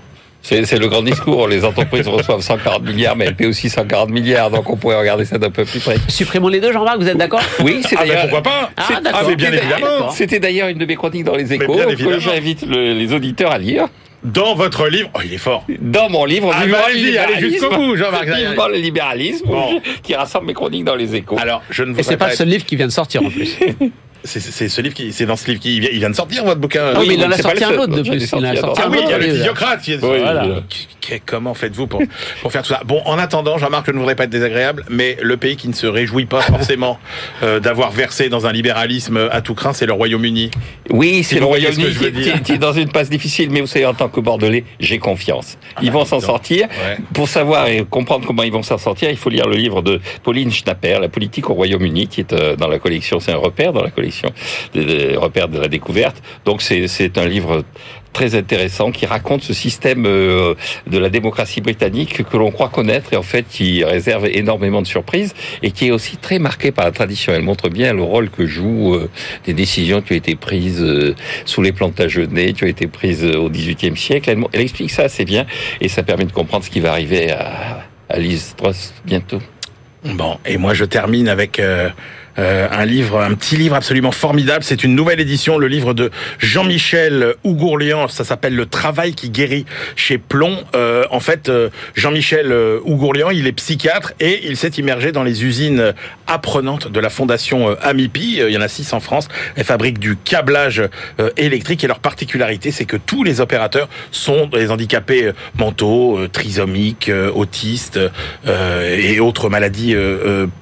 [0.42, 1.46] C'est le grand discours.
[1.46, 4.50] Les entreprises reçoivent 140 milliards, mais elles paient aussi 140 milliards.
[4.50, 5.96] Donc on pourrait regarder ça d'un peu plus près.
[6.08, 7.42] Supprimons les deux, Jean-Marc, vous êtes d'accord?
[7.60, 8.22] Oui, c'est ah, d'ailleurs.
[8.22, 8.70] pourquoi pas?
[8.76, 10.10] Ah, ah mais bien évidemment.
[10.10, 13.86] C'était d'ailleurs une de mes chroniques dans les échos que j'invite les auditeurs à lire.
[14.24, 15.64] Dans votre livre, oh, il est fort.
[15.80, 18.26] Dans mon livre, ah, bah, allez allez jusqu'au bout, Jean-Marc.
[18.26, 19.48] le libéralisme,
[20.02, 21.36] qui rassemble mes chroniques dans les échos.
[21.38, 23.56] Alors, je ne Et c'est pas le seul livre qui vient de sortir en plus.
[24.24, 26.98] C'est ce livre qui, c'est dans ce livre qui il vient de sortir votre bouquin.
[26.98, 28.34] Oui, mais il en a sorti un autre de plus.
[28.34, 29.88] Ah oui, il y a le physiocrate.
[30.00, 30.62] Voilà
[31.24, 32.02] comment faites-vous pour,
[32.42, 35.16] pour faire tout ça Bon, en attendant, Jean-Marc, je ne voudrais pas être désagréable, mais
[35.22, 36.98] le pays qui ne se réjouit pas forcément
[37.42, 40.50] euh, d'avoir versé dans un libéralisme à tout craint, c'est le Royaume-Uni.
[40.90, 44.08] Oui, c'est le Royaume-Uni qui, est dans une passe difficile, mais vous savez, en tant
[44.08, 45.58] que Bordelais, j'ai confiance.
[45.76, 46.68] Ah ils vont bah, s'en sortir.
[47.14, 50.00] Pour savoir et comprendre comment ils vont s'en sortir, il faut lire le livre de
[50.22, 53.72] Pauline Schnapper, La politique au Royaume-Uni, qui est euh, dans la collection, c'est un repère
[53.72, 54.07] dans la collection
[54.74, 56.22] des repères de la découverte.
[56.44, 57.64] Donc c'est un livre
[58.12, 60.54] très intéressant qui raconte ce système euh,
[60.86, 64.86] de la démocratie britannique que l'on croit connaître et en fait qui réserve énormément de
[64.86, 67.32] surprises et qui est aussi très marqué par la tradition.
[67.32, 69.10] Elle montre bien le rôle que jouent euh,
[69.44, 73.48] des décisions qui ont été prises euh, sous les Plantagenets, qui ont été prises au
[73.48, 74.36] XVIIIe siècle.
[74.52, 75.46] Elle, explique ça assez bien
[75.80, 79.38] et ça permet de comprendre ce qui va arriver à, à Liz Truss bientôt.
[80.04, 81.60] Bon, et moi je termine avec
[82.38, 84.64] euh, un livre, un petit livre absolument formidable.
[84.64, 88.08] C'est une nouvelle édition, le livre de Jean-Michel Ougourlian.
[88.08, 89.66] Ça s'appelle Le travail qui guérit
[89.96, 90.58] chez Plomb.
[90.74, 92.52] Euh, en fait, euh, Jean-Michel
[92.84, 95.92] Ougourlian, il est psychiatre et il s'est immergé dans les usines
[96.26, 98.40] apprenantes de la fondation Amipi.
[98.46, 99.28] Il y en a six en France.
[99.56, 100.82] Elles fabriquent du câblage
[101.36, 107.98] électrique et leur particularité, c'est que tous les opérateurs sont des handicapés mentaux, trisomiques, autistes
[108.46, 109.96] et autres maladies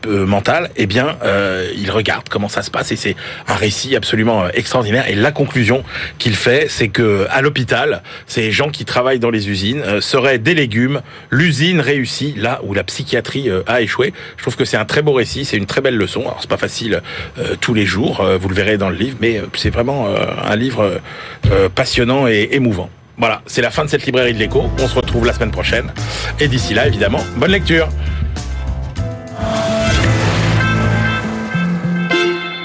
[0.05, 0.71] mentales.
[0.77, 1.17] Eh bien,
[1.66, 3.17] euh, il regarde comment ça se passe et c'est
[3.49, 5.09] un récit absolument euh, extraordinaire.
[5.09, 5.83] Et la conclusion
[6.19, 10.39] qu'il fait, c'est que à l'hôpital, ces gens qui travaillent dans les usines euh, seraient
[10.39, 11.01] des légumes.
[11.31, 14.13] L'usine réussit là où la psychiatrie a échoué.
[14.37, 16.21] Je trouve que c'est un très beau récit, c'est une très belle leçon.
[16.23, 17.03] Alors c'est pas facile
[17.61, 21.01] tous les jours, vous le verrez dans le livre, mais c'est vraiment un livre
[21.75, 22.91] passionnant et émouvant.
[23.19, 24.65] Voilà, c'est la fin de cette librairie de l'écho.
[24.79, 25.91] On se retrouve la semaine prochaine.
[26.39, 27.89] Et d'ici là, évidemment, bonne lecture.